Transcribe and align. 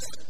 things. 0.00 0.25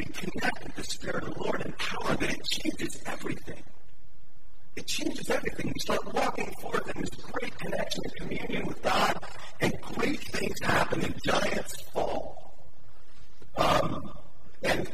We 0.00 0.06
connect 0.12 0.64
with 0.64 0.76
the 0.76 0.84
Spirit 0.84 1.24
of 1.24 1.34
the 1.34 1.42
Lord 1.42 1.60
in 1.60 1.72
power, 1.72 2.16
then 2.16 2.30
it 2.30 2.44
changes 2.44 3.02
everything. 3.04 3.62
It 4.76 4.86
changes 4.86 5.28
everything. 5.28 5.66
We 5.66 5.80
start 5.80 6.14
walking 6.14 6.50
forth 6.62 6.90
in 6.94 7.02
this 7.02 7.10
great 7.10 7.58
connection 7.58 8.00
and 8.04 8.14
communion 8.16 8.66
with 8.66 8.82
God, 8.82 9.18
and 9.60 9.78
great 9.82 10.20
things 10.20 10.56
happen, 10.62 11.02
and 11.02 11.14
giants 11.26 11.82
fall. 11.92 12.56
Um, 13.58 14.10
and 14.62 14.90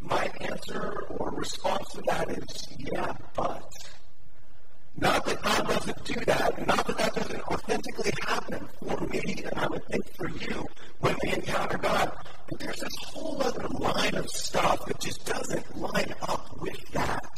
my 0.00 0.30
answer 0.40 1.04
or 1.10 1.32
response 1.32 1.90
to 1.90 2.02
that 2.06 2.30
is 2.30 2.68
yeah, 2.78 3.12
but. 3.34 3.75
Not 4.98 5.26
that 5.26 5.42
God 5.42 5.68
doesn't 5.68 6.04
do 6.04 6.14
that, 6.24 6.66
not 6.66 6.86
that 6.86 6.96
that 6.96 7.14
doesn't 7.14 7.42
authentically 7.42 8.12
happen 8.26 8.66
for 8.86 9.06
me, 9.08 9.44
and 9.44 9.52
I 9.54 9.66
would 9.66 9.84
think 9.86 10.14
for 10.14 10.28
you 10.30 10.64
when 11.00 11.14
we 11.22 11.32
encounter 11.32 11.76
God. 11.76 12.12
But 12.48 12.60
there's 12.60 12.80
this 12.80 12.94
whole 13.08 13.42
other 13.42 13.68
line 13.68 14.14
of 14.14 14.30
stuff 14.30 14.86
that 14.86 14.98
just 15.00 15.26
doesn't 15.26 15.76
line 15.76 16.14
up 16.22 16.58
with 16.60 16.80
that 16.92 17.28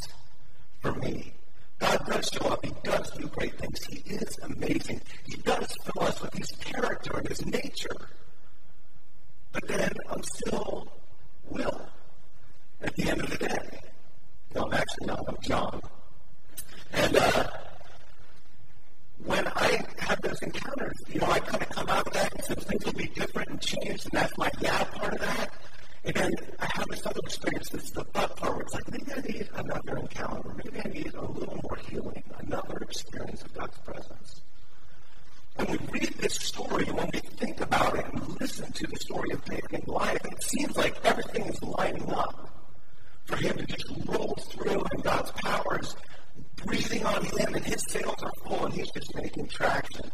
for 0.81 0.92
me. 0.95 1.33
God 1.81 1.98
does 2.06 2.31
show 2.33 2.47
up. 2.48 2.65
He 2.65 2.73
does 2.84 3.11
do 3.12 3.27
great 3.28 3.59
things. 3.59 3.84
He 3.87 4.15
is 4.15 4.39
amazing. 4.43 5.00
He 5.25 5.37
does 5.39 5.67
fill 5.84 6.05
us 6.05 6.20
with 6.20 6.34
His 6.34 6.50
character 6.61 7.17
and 7.19 7.28
His 7.28 7.45
nature. 7.45 7.97
But 9.53 9.67
then 9.67 9.93
I'm 10.11 10.22
still 10.22 10.93
Will 11.50 11.89
at 12.83 12.95
the 12.95 13.11
end 13.11 13.20
of 13.22 13.31
the 13.31 13.39
day. 13.39 13.81
No, 14.55 14.62
I'm 14.65 14.75
actually 14.75 15.06
not. 15.06 15.25
I'm 15.28 15.37
John. 15.43 15.81
And 16.92 17.17
uh, 17.17 17.47
when 19.25 19.47
I 19.47 19.84
have 19.98 20.20
those 20.22 20.41
encounters, 20.43 20.94
you 21.09 21.21
know, 21.21 21.26
I 21.26 21.41
kind 21.41 21.62
of 21.62 21.69
come 21.69 21.88
out 21.88 22.06
of 22.06 22.12
that 22.15 22.32
and 22.34 22.44
some 22.44 22.56
things 22.56 22.84
will 22.84 22.93
be 22.93 23.09
different 23.09 23.50
and 23.50 23.60
changed, 23.60 24.06
and 24.06 24.12
that's 24.12 24.37
my 24.38 24.50
yeah 24.60 24.84
part 24.84 25.15
of 25.15 25.21
that. 25.21 25.50
And 26.04 26.15
then 26.15 26.31
I 26.60 26.69
have 26.75 26.87
this 26.88 27.04
other 27.06 27.21
experience, 27.25 27.69
this 27.71 27.84
is 27.84 27.91
the 27.91 28.04
but 28.12 28.37
part 28.37 28.54
where 28.54 28.62
it's 28.62 28.72
like, 28.72 28.91
maybe 28.91 29.12
I 29.12 29.21
need 29.21 29.49
another 29.54 29.99
encounter, 29.99 30.54
maybe 30.65 30.81
I 30.84 30.88
need 30.88 31.15
a 31.15 31.25
little 31.25 31.60
more 31.62 31.76
healing, 31.88 32.22
another 32.38 32.78
experience 32.78 33.43
of 33.43 33.53
God's 33.53 33.76
presence. 33.78 34.43
When 35.56 35.72
we 35.72 35.78
read 35.93 36.15
this 36.19 36.34
story, 36.34 36.84
when 36.84 37.10
we 37.12 37.19
think 37.19 37.60
about 37.60 37.99
it 37.99 38.06
and 38.12 38.41
listen 38.41 38.70
to 38.72 38.87
the 38.87 38.97
story 38.97 39.32
of 39.32 39.44
David 39.44 39.72
and 39.72 39.84
Goliath, 39.84 40.25
it 40.25 40.43
seems 40.43 40.76
like 40.76 41.05
everything 41.05 41.47
is 41.47 41.60
lining 41.62 42.10
up 42.12 42.49
for 43.25 43.37
him 43.37 43.56
to 43.56 43.66
just 43.66 43.87
roll 44.06 44.34
through 44.50 44.84
and 44.93 45.03
God's 45.03 45.32
power 45.32 45.81
is 45.82 45.97
breathing 46.64 47.04
on 47.06 47.24
him 47.24 47.54
and 47.54 47.64
his 47.64 47.82
sails 47.88 48.22
are 48.22 48.32
full 48.44 48.66
and 48.66 48.74
he's 48.74 48.91
just 48.91 49.14
making 49.14 49.46
traction. 49.48 50.10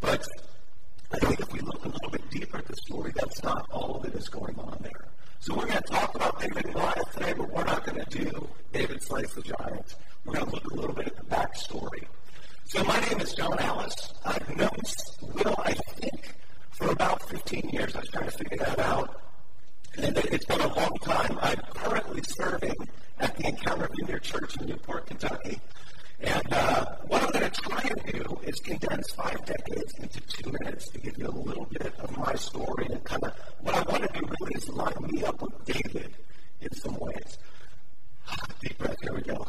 But 0.00 0.24
I 1.12 1.18
think 1.18 1.40
if 1.40 1.52
we 1.52 1.60
look 1.60 1.84
a 1.84 1.88
little 1.88 2.10
bit 2.10 2.30
deeper 2.30 2.58
at 2.58 2.66
the 2.66 2.76
story, 2.76 3.12
that's 3.14 3.42
not 3.42 3.66
all 3.70 3.98
that 4.00 4.14
is 4.14 4.28
going 4.28 4.58
on 4.58 4.78
there. 4.80 5.08
So 5.40 5.54
we're 5.54 5.66
going 5.66 5.82
to 5.82 5.92
talk 5.92 6.14
about 6.14 6.40
David 6.40 6.66
and 6.66 6.74
Goliath 6.74 7.12
today, 7.12 7.32
but 7.36 7.50
we're 7.50 7.64
not 7.64 7.84
going 7.84 8.04
to 8.04 8.10
do 8.10 8.48
David 8.72 9.02
slays 9.02 9.32
the 9.34 9.42
giant. 9.42 9.94
We're 10.24 10.34
going 10.34 10.46
to 10.46 10.52
look 10.52 10.70
a 10.70 10.74
little 10.74 10.94
bit 10.94 11.06
at 11.08 11.16
the 11.16 11.24
backstory. 11.24 12.06
So 12.66 12.84
my 12.84 13.00
name 13.00 13.20
is 13.20 13.34
John 13.34 13.58
Alice. 13.58 14.12
I've 14.24 14.56
known 14.56 14.68
Will, 15.34 15.54
I 15.58 15.72
think, 15.72 16.34
for 16.70 16.90
about 16.90 17.28
15 17.28 17.70
years. 17.70 17.96
I 17.96 18.00
was 18.00 18.08
trying 18.10 18.30
to 18.30 18.38
figure 18.38 18.58
that 18.58 18.78
out. 18.78 19.20
And 19.96 20.16
it's 20.16 20.44
been 20.44 20.60
a 20.60 20.74
long 20.74 20.96
time. 21.02 21.38
I'm 21.40 21.60
currently 21.74 22.22
serving 22.22 22.74
at 23.18 23.36
the 23.36 23.48
Encounter 23.48 23.88
Vineyard 23.96 24.22
Church 24.22 24.56
in 24.60 24.68
Newport, 24.68 25.06
Kentucky. 25.06 25.60
And 26.20 26.52
uh, 26.52 26.84
what 27.06 27.22
I'm 27.22 27.30
going 27.30 27.50
to 27.50 27.60
try 27.62 27.82
and 27.82 28.12
do 28.12 28.38
is 28.44 28.60
condense 28.60 29.10
five 29.12 29.44
decades 29.44 29.94
into 29.98 30.20
two 30.20 30.52
minutes 30.60 30.88
to 30.90 30.98
give 31.00 31.16
you 31.18 31.26
a 31.26 31.30
little 31.30 31.66
bit 31.66 31.92
of 31.98 32.16
my 32.16 32.34
story 32.34 32.86
and 32.90 33.02
kind 33.04 33.22
of 33.24 33.32
what 33.60 33.74
I 33.74 33.82
want 33.90 34.02
to 34.02 34.20
do 34.20 34.26
really 34.26 34.54
is 34.54 34.68
line 34.68 34.92
me 35.10 35.24
up 35.24 35.40
with 35.40 35.64
David 35.64 36.14
in 36.60 36.72
some 36.74 36.96
ways. 36.98 37.38
Deep 38.62 38.78
breath, 38.78 38.96
here 39.02 39.14
we 39.14 39.22
go. 39.22 39.46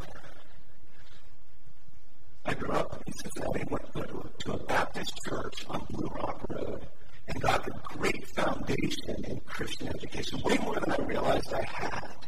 I 2.45 2.53
grew 2.53 2.71
up 2.71 3.03
in 3.05 3.13
Cincinnati, 3.13 3.63
went 3.69 3.93
to 4.39 4.53
a 4.53 4.57
Baptist 4.63 5.13
church 5.27 5.65
on 5.69 5.85
Blue 5.89 6.07
Rock 6.07 6.41
Road, 6.49 6.87
and 7.33 7.41
got 7.41 7.67
a 7.67 7.71
great 7.97 8.27
foundation 8.35 9.23
in 9.25 9.39
Christian 9.41 9.87
education, 9.89 10.41
way 10.43 10.57
more 10.59 10.79
than 10.79 10.91
I 10.91 11.03
realized 11.05 11.53
I 11.53 11.65
had 11.65 12.27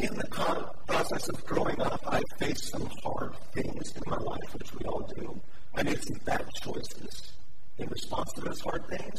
in 0.00 0.14
the 0.16 0.72
process 0.86 1.28
of 1.28 1.44
growing 1.44 1.80
up, 1.82 2.00
I 2.06 2.22
faced 2.38 2.70
some 2.70 2.88
hard 3.02 3.34
things 3.52 3.92
in 3.94 4.02
my 4.06 4.16
life, 4.16 4.54
which 4.54 4.74
we 4.74 4.86
all 4.86 5.06
do. 5.14 5.40
I 5.74 5.82
made 5.82 6.02
some 6.02 6.16
bad 6.24 6.46
choices 6.62 7.32
in 7.78 7.86
response 7.88 8.32
to 8.34 8.40
those 8.40 8.60
hard 8.60 8.86
things. 8.88 9.18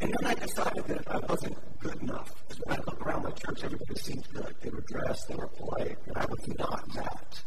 And 0.00 0.12
then 0.12 0.30
I 0.30 0.34
decided 0.34 0.84
that 0.86 1.10
I 1.10 1.18
wasn't 1.28 1.56
good 1.80 2.00
enough. 2.02 2.30
Because 2.48 2.62
when 2.64 2.78
I 2.78 2.80
look 2.86 3.06
around 3.06 3.24
my 3.24 3.30
church, 3.30 3.64
everybody 3.64 3.98
seemed 3.98 4.26
good. 4.32 4.54
They 4.60 4.70
were 4.70 4.84
dressed, 4.88 5.28
they 5.28 5.34
were 5.34 5.48
polite, 5.48 5.98
and 6.06 6.16
I 6.16 6.26
was 6.26 6.48
not 6.56 6.92
that. 6.94 7.42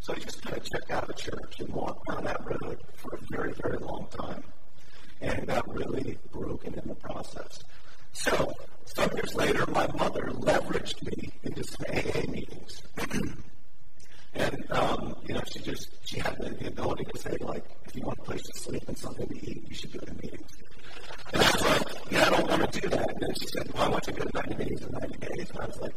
So 0.00 0.14
I 0.14 0.18
just 0.18 0.42
kind 0.42 0.56
of 0.56 0.64
checked 0.70 0.90
out 0.90 1.08
of 1.08 1.16
church 1.16 1.60
and 1.60 1.68
walked 1.68 2.06
down 2.08 2.24
that 2.24 2.40
road 2.44 2.80
for 2.96 3.14
a 3.14 3.18
very, 3.30 3.52
very 3.62 3.78
long 3.78 4.06
time. 4.10 4.42
And 5.20 5.46
got 5.46 5.66
really 5.72 6.18
broken 6.32 6.74
in 6.74 6.88
the 6.88 6.94
process. 6.94 7.62
So, 8.12 8.52
some 8.84 9.10
years 9.14 9.34
later, 9.34 9.66
my 9.68 9.86
mother 9.96 10.22
leveraged 10.32 11.02
me 11.02 11.32
into 11.42 11.64
some 11.64 11.84
AA 11.88 12.30
meetings. 12.30 12.82
and, 14.34 14.70
um, 14.70 15.16
you 15.26 15.34
know, 15.34 15.42
she 15.50 15.60
just, 15.60 15.88
she 16.04 16.18
had 16.20 16.36
the, 16.38 16.50
the, 16.50 16.68
ability 16.68 17.04
to 17.12 17.20
say, 17.20 17.36
like, 17.40 17.64
if 17.86 17.96
you 17.96 18.02
want 18.02 18.18
a 18.18 18.22
place 18.22 18.42
to 18.42 18.60
sleep 18.60 18.82
and 18.86 18.96
something 18.96 19.26
to 19.26 19.50
eat, 19.50 19.64
you 19.68 19.74
should 19.74 19.92
go 19.92 20.00
to 20.00 20.14
meetings. 20.14 20.50
And 21.32 21.42
I 21.42 21.50
was 21.50 21.62
like, 21.62 22.12
yeah, 22.12 22.26
I 22.26 22.30
don't 22.30 22.48
want 22.50 22.72
to 22.72 22.80
do 22.80 22.88
that. 22.88 23.10
And 23.10 23.20
then 23.20 23.34
she 23.40 23.46
said, 23.48 23.72
well, 23.74 23.82
I 23.82 23.88
want 23.88 24.04
to 24.04 24.12
go 24.12 24.24
to 24.24 24.30
90 24.34 24.54
meetings 24.56 24.82
in 24.82 24.92
90 24.92 25.18
days. 25.18 25.50
And 25.50 25.60
I 25.60 25.66
was 25.66 25.80
like, 25.80 25.94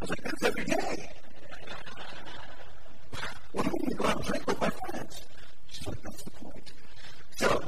I 0.00 0.04
was 0.04 0.10
like, 0.10 0.22
that's 0.24 0.44
every 0.44 0.64
day. 0.64 1.10
What 3.52 3.64
do 3.64 3.70
you 3.70 3.76
mean 3.80 3.90
to 3.90 3.96
go 3.96 4.06
out 4.06 4.16
and 4.16 4.24
drink 4.24 4.46
with 4.46 4.60
my 4.60 4.70
friends? 4.70 5.22
She's 5.70 5.84
that's 5.84 6.22
the 6.22 6.30
point. 6.30 6.72
So, 7.36 7.60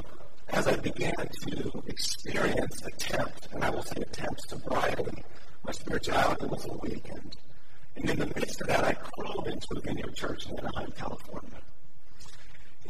as 0.49 0.67
I 0.67 0.75
began 0.77 1.13
to 1.15 1.83
experience 1.87 2.81
attempt, 2.85 3.47
and 3.51 3.63
I 3.63 3.69
will 3.69 3.83
say 3.83 4.01
attempt 4.01 4.49
sobriety, 4.49 5.23
my 5.65 5.71
spirituality 5.71 6.45
was 6.45 6.65
awakened. 6.65 7.35
And 7.95 8.09
in 8.09 8.19
the 8.19 8.25
midst 8.25 8.61
of 8.61 8.67
that, 8.67 8.83
I 8.83 8.93
crawled 8.93 9.47
into 9.47 9.67
a 9.77 9.81
vineyard 9.81 10.15
church 10.15 10.47
in 10.47 10.59
Anaheim, 10.59 10.91
California. 10.97 11.61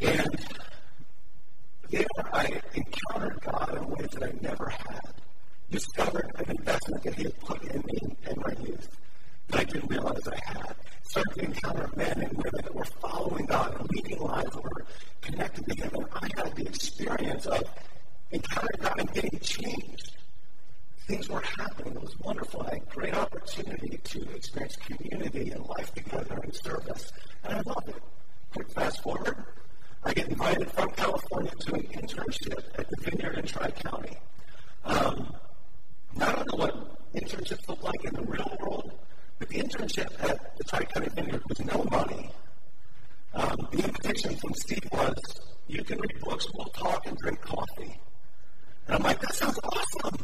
And 0.02 0.46
there 1.90 2.06
I 2.34 2.62
encountered 2.74 3.40
God 3.42 3.78
in 3.78 3.90
ways 3.90 4.10
that 4.14 4.24
I 4.24 4.34
never 4.42 4.70
had. 4.70 5.14
Discovered 5.70 6.32
an 6.36 6.56
investment 6.58 7.04
that 7.04 7.16
He 7.16 7.24
had 7.24 7.40
put 7.40 7.62
in 7.64 7.84
me 7.86 8.00
in 8.30 8.42
my 8.46 8.54
youth 8.66 8.90
that 9.50 9.60
I 9.60 9.64
didn't 9.64 9.90
realize 9.90 10.28
I 10.28 10.40
had. 10.46 10.76
Started 11.04 11.34
to 11.36 11.46
encounter 11.46 11.90
men 11.96 12.22
and 12.22 12.32
women 12.34 12.62
that 12.64 12.74
were 12.74 12.86
following 12.86 13.46
God 13.46 13.80
and 13.80 13.90
leading 13.92 14.20
lives 14.20 14.52
that 14.52 14.64
were 14.64 14.86
connected 15.22 15.66
to 15.68 15.76
Him. 15.84 15.92
And 15.96 16.08
I 16.14 16.30
had 16.42 16.56
the 16.56 16.66
experience 16.68 17.46
of 17.46 17.64
encountering 18.32 18.82
God 18.82 19.00
and 19.00 19.14
getting 19.14 19.40
changed. 19.40 20.12
Things 21.08 21.30
were 21.30 21.42
happening. 21.42 21.96
It 21.96 22.02
was 22.02 22.18
wonderful. 22.20 22.62
I 22.62 22.76
had 22.76 22.84
a 22.84 22.96
great 22.96 23.14
opportunity 23.14 24.00
to 24.04 24.22
experience 24.36 24.76
community 24.78 25.52
and 25.52 25.66
life 25.68 25.94
together 25.94 26.40
and 26.42 26.56
service. 26.56 27.12
And 27.44 27.58
I 27.58 27.62
loved 27.66 27.90
it. 27.90 28.04
Quick 28.54 28.72
fast 28.72 29.04
forward. 29.04 29.44
I 30.06 30.14
get 30.14 30.28
invited 30.30 30.70
from 30.72 30.90
California 30.92 31.52
to 31.52 31.76
an 31.76 31.84
internship 31.84 32.64
at 32.78 32.90
the 32.90 32.96
Vineyard 33.02 33.38
in 33.38 33.46
Tri 33.46 33.72
County. 33.72 34.18
Um, 34.86 35.34
I 36.20 36.32
don't 36.32 36.52
know 36.52 36.58
what 36.58 37.14
internships 37.14 37.68
look 37.68 37.84
like 37.84 38.04
in 38.04 38.14
the 38.14 38.22
real 38.24 38.58
world, 38.60 38.92
but 39.40 39.50
the 39.50 39.60
internship 39.60 40.12
at 40.24 40.58
the 40.58 40.64
Tri 40.64 40.86
County 40.86 41.10
Vineyard 41.16 41.44
was 41.48 41.60
no 41.60 41.84
money. 41.92 42.30
Um, 43.34 43.68
the 43.72 43.84
invitation 43.84 44.36
from 44.36 44.54
Steve 44.54 44.88
was, 44.92 45.16
you 45.68 45.84
can 45.84 46.00
read 46.00 46.20
books, 46.22 46.46
we'll 46.54 46.68
talk 46.68 47.06
and 47.08 47.18
drink 47.18 47.42
coffee. 47.42 48.00
And 48.88 48.96
I'm 48.96 49.04
like, 49.04 49.20
that 49.22 49.34
sounds 49.34 49.60
awesome. 49.64 50.18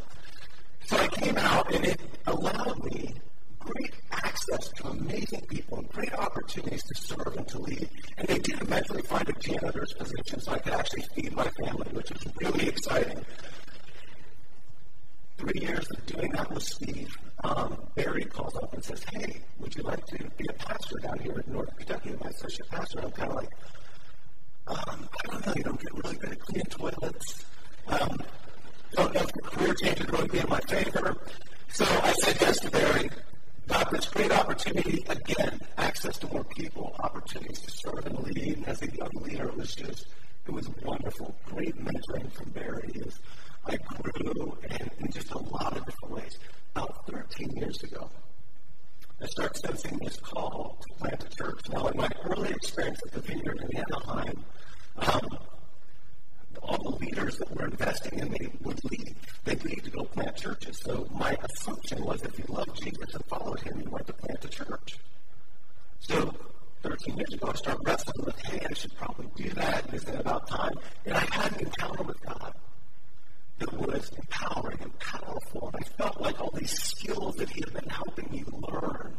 So 0.86 0.98
I 0.98 1.08
came 1.08 1.38
out 1.38 1.74
and 1.74 1.86
it 1.86 2.00
allowed 2.28 2.84
me 2.84 3.14
great 3.60 3.94
access 4.12 4.70
to 4.78 4.88
amazing 4.88 5.42
people 5.50 5.80
and 5.80 5.90
great 5.90 6.14
opportunities 6.14 6.84
to 6.84 7.02
serve 7.02 7.36
and 7.38 7.48
to 7.48 7.60
lead. 7.60 7.90
And 8.18 8.28
they 8.28 8.40
did 8.40 8.62
eventually 8.62 9.02
find 9.04 9.28
a 9.30 9.34
janitor's 9.34 9.94
position 9.94 10.40
so 10.40 10.52
I 10.52 10.60
could 10.60 10.74
actually 10.74 11.04
feed 11.16 11.34
my 11.34 11.50
family, 11.64 11.88
which 11.94 12.12
was 12.12 12.26
really 12.42 12.68
exciting. 12.68 13.24
Three 15.40 15.62
years 15.62 15.88
of 15.92 16.06
doing 16.06 16.32
that 16.34 16.52
with 16.52 16.64
Steve, 16.64 17.18
um, 17.46 17.78
Barry 17.96 18.26
calls 18.26 18.58
up 18.58 18.74
and 18.74 18.84
says, 18.84 19.02
Hey, 19.10 19.42
would 19.60 19.74
you 19.74 19.84
like 19.84 20.06
to 20.08 20.18
be 20.38 20.46
a 20.50 20.54
pastor 20.54 20.98
down 21.02 21.18
here 21.20 21.42
in 21.46 21.54
North 21.54 21.74
Kentucky? 21.78 22.14
My 22.22 22.30
associate 22.30 22.70
pastor. 22.70 23.00
I'm 23.02 23.12
kind 23.12 23.32
of 23.32 23.36
like, 23.38 23.50
um, 24.68 25.10
I 25.24 25.32
don't 25.32 25.48
know, 25.48 25.54
you 25.56 25.64
don't 25.64 25.80
get 25.82 26.04
really 26.04 26.18
good 26.18 26.58
at 26.58 26.70
toilets. 26.70 27.46
Um, 27.88 28.18
don't 28.92 29.14
know 29.14 29.22
if 29.22 29.32
the 29.32 29.42
career 29.44 29.74
change 29.76 30.00
would 30.00 30.12
really 30.12 30.28
be 30.28 30.40
in 30.40 30.50
my 30.50 30.60
favor. 30.68 31.16
So 31.70 31.86
I 31.86 32.12
said 32.14 32.38
yes 32.42 32.60
to 32.60 32.72
Barry. 32.72 33.10
Got 33.68 33.92
this 33.92 34.08
great 34.08 34.32
opportunity, 34.32 35.06
again, 35.08 35.62
access 35.78 36.18
to 36.18 36.28
more 36.34 36.44
people, 36.44 36.94
opportunities 37.00 37.62
to 37.62 37.72
serve 37.72 38.06
and 38.06 38.20
lead. 38.20 38.58
And 38.58 38.68
as 38.68 38.82
a 38.82 38.88
young 38.88 39.12
leader, 39.22 39.48
it 39.48 39.56
was 39.56 39.74
just, 39.74 40.08
it 40.48 40.52
was 40.52 40.68
wonderful. 40.84 41.34
Great 41.46 41.78
mentoring 41.78 42.30
from 42.34 42.50
Barry. 42.50 42.92
Is 42.96 43.20
I 43.66 43.78
grew 43.78 44.58
in, 44.70 44.90
in 45.00 45.12
just 45.12 45.32
a 45.32 45.38
lot 45.38 45.78
of 45.78 45.86
different 45.86 46.16
ways. 46.16 46.38
About 46.76 47.06
13 47.08 47.50
years 47.58 47.84
ago, 47.84 48.10
I 49.22 49.26
started 49.26 49.58
sensing 49.58 49.98
this 49.98 50.18
call 50.18 50.78
to 50.80 50.94
plant 50.96 51.24
a 51.24 51.36
church. 51.36 51.60
Now, 51.70 51.88
in 51.88 51.98
my 51.98 52.10
early 52.26 52.52
experience 52.52 53.00
at 53.06 53.12
the 53.12 53.22
Vineyard 53.22 53.68
in 53.70 53.78
Anaheim, 53.78 54.46
um, 54.98 55.40
all 56.62 56.92
the 56.92 57.06
leaders 57.06 57.38
that 57.38 57.54
were 57.56 57.66
investing 57.66 58.20
in 58.20 58.32
me 58.32 58.50
would 58.62 58.80
leave. 58.86 59.16
They'd 59.44 59.64
leave 59.64 59.84
to 59.84 59.92
go 59.92 60.04
plant 60.04 60.36
churches. 60.38 60.80
So 60.84 61.08
my 61.14 61.36
assumption 61.54 62.04
was 62.04 62.22
if 62.24 62.38
you 62.38 62.46
loved 62.48 62.82
Jesus 62.82 63.14
and 63.14 63.26
followed 63.26 63.60
him, 63.62 63.82
you 63.82 63.90
went 63.90 64.08
to 64.08 64.14
plant 64.14 64.46
a 64.46 64.50
church. 64.50 64.98
So 66.00 66.34
13 66.84 67.18
years 67.18 67.34
ago, 67.34 67.50
I 67.52 67.56
started 67.56 67.82
wrestling 67.86 68.26
with, 68.26 68.46
hey, 68.46 68.66
I 68.70 68.74
should 68.74 68.96
probably 68.96 69.28
do 69.36 69.50
that. 69.50 69.94
Is 69.94 70.04
it 70.04 70.20
about 70.20 70.48
time? 70.48 70.74
And 71.06 71.16
I 71.16 71.28
had 71.32 71.52
an 71.54 71.60
encounter 71.60 72.04
with 72.04 72.22
God 72.22 72.54
that 73.60 73.74
was 73.74 74.12
empowering 74.18 74.80
and 74.82 75.00
powerful. 75.00 75.72
And 75.74 75.84
I 75.84 76.04
felt 76.04 76.22
like 76.22 76.40
all 76.40 76.52
these 76.52 76.72
skills 76.72 77.36
that 77.36 77.50
he 77.50 77.62
had 77.62 77.74
been 77.74 77.90
helping 77.90 78.30
me 78.32 78.44
learn 78.52 79.16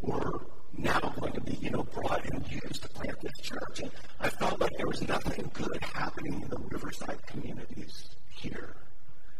were 0.00 0.40
now 0.76 1.00
going 1.18 1.32
to 1.32 1.40
be, 1.40 1.54
you 1.54 1.70
know, 1.70 1.82
brought 1.82 2.24
and 2.26 2.44
used 2.50 2.82
to 2.82 2.88
plant 2.90 3.18
this 3.20 3.32
church. 3.42 3.80
And 3.80 3.90
I 4.20 4.28
felt 4.28 4.60
like 4.60 4.76
there 4.76 4.86
was 4.86 5.02
nothing 5.02 5.50
good 5.54 5.78
happening 5.82 6.42
in 6.42 6.48
the 6.48 6.58
Riverside 6.70 7.26
communities 7.26 8.08
here. 8.30 8.74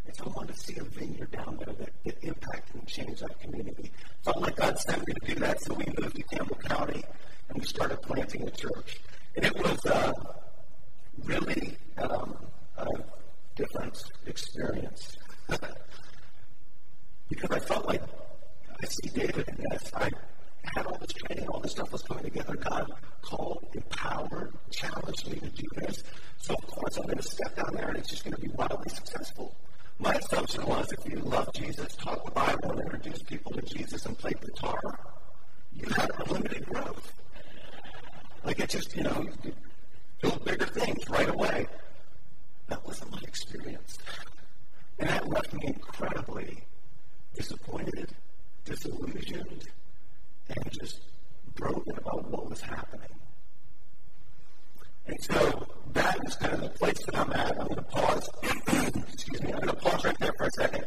And 0.06 0.16
so 0.16 0.24
I 0.26 0.28
wanted 0.28 0.54
to 0.54 0.60
see 0.60 0.76
a 0.78 0.84
vineyard 0.84 1.30
down 1.32 1.58
there 1.64 1.74
that, 1.74 1.90
that 2.04 2.24
impacted 2.24 2.74
and 2.76 2.86
changed 2.86 3.22
that 3.22 3.38
community. 3.40 3.90
Felt 4.22 4.40
like 4.40 4.56
God 4.56 4.78
sent 4.78 5.06
me 5.06 5.14
to 5.14 5.34
do 5.34 5.40
that, 5.40 5.60
so 5.60 5.74
we 5.74 5.84
moved 6.00 6.16
to 6.16 6.22
Campbell 6.36 6.56
County 6.56 7.04
and 7.48 7.58
we 7.58 7.66
started 7.66 8.00
planting 8.02 8.46
a 8.46 8.50
church. 8.50 9.00
And 9.36 9.44
it 9.44 9.56
was 9.56 9.84
uh, 9.86 10.12
really 11.24 11.76
um, 11.98 12.36
a 12.78 12.86
different 13.56 14.02
experience. 14.26 15.16
because 17.28 17.50
I 17.50 17.58
felt 17.58 17.86
like 17.86 18.02
I 18.02 18.86
see 18.86 19.08
David 19.08 19.48
in 19.48 19.64
this. 19.70 19.90
I 19.94 20.10
had 20.74 20.86
all 20.86 20.98
this 20.98 21.12
training, 21.12 21.48
all 21.48 21.60
this 21.60 21.72
stuff 21.72 21.90
was 21.90 22.02
coming 22.02 22.24
together. 22.24 22.54
God 22.56 22.92
called, 23.22 23.66
empowered, 23.74 24.52
challenged 24.70 25.30
me 25.30 25.38
to 25.38 25.48
do 25.48 25.66
this. 25.76 26.04
So, 26.38 26.54
of 26.54 26.66
course, 26.66 26.96
I'm 26.98 27.04
going 27.04 27.16
to 27.16 27.22
step 27.22 27.56
down 27.56 27.74
there 27.74 27.88
and 27.88 27.98
it's 27.98 28.10
just 28.10 28.24
going 28.24 28.34
to 28.34 28.40
be 28.40 28.48
wildly 28.48 28.90
successful. 28.90 29.56
My 29.98 30.12
assumption 30.12 30.66
was 30.66 30.92
if 30.92 31.10
you 31.10 31.18
love 31.20 31.48
Jesus, 31.54 31.96
talk 31.96 32.24
the 32.24 32.30
Bible, 32.32 32.70
and 32.72 32.80
introduce 32.80 33.22
people 33.22 33.52
to 33.52 33.62
Jesus 33.62 34.04
and 34.04 34.18
play 34.18 34.32
guitar, 34.44 34.98
you 35.72 35.88
had 35.88 36.10
unlimited 36.18 36.66
growth. 36.66 37.12
Like 38.44 38.60
it 38.60 38.68
just, 38.68 38.94
you 38.94 39.04
know, 39.04 39.26
build 40.20 40.44
bigger 40.44 40.66
things 40.66 41.08
right 41.08 41.28
away. 41.28 41.66
That 42.68 42.84
wasn't 42.86 43.12
my 43.12 43.20
experience. 43.22 43.98
And 44.98 45.08
that 45.08 45.28
left 45.28 45.52
me 45.52 45.60
incredibly 45.66 46.64
disappointed, 47.34 48.10
disillusioned, 48.64 49.64
and 50.48 50.72
just 50.72 51.00
broken 51.54 51.96
about 51.98 52.30
what 52.30 52.48
was 52.48 52.60
happening. 52.60 53.08
And 55.06 55.22
so 55.22 55.66
that 55.92 56.18
is 56.26 56.34
kind 56.36 56.54
of 56.54 56.60
the 56.62 56.68
place 56.70 56.98
that 57.06 57.16
I'm 57.16 57.32
at. 57.32 57.52
I'm 57.60 57.68
going 57.68 57.76
to 57.76 57.82
pause. 57.82 58.28
excuse 59.12 59.42
me. 59.42 59.52
I'm 59.52 59.60
going 59.60 59.68
to 59.68 59.74
pause 59.74 60.04
right 60.04 60.18
there 60.18 60.32
for 60.36 60.44
a 60.46 60.50
second 60.52 60.84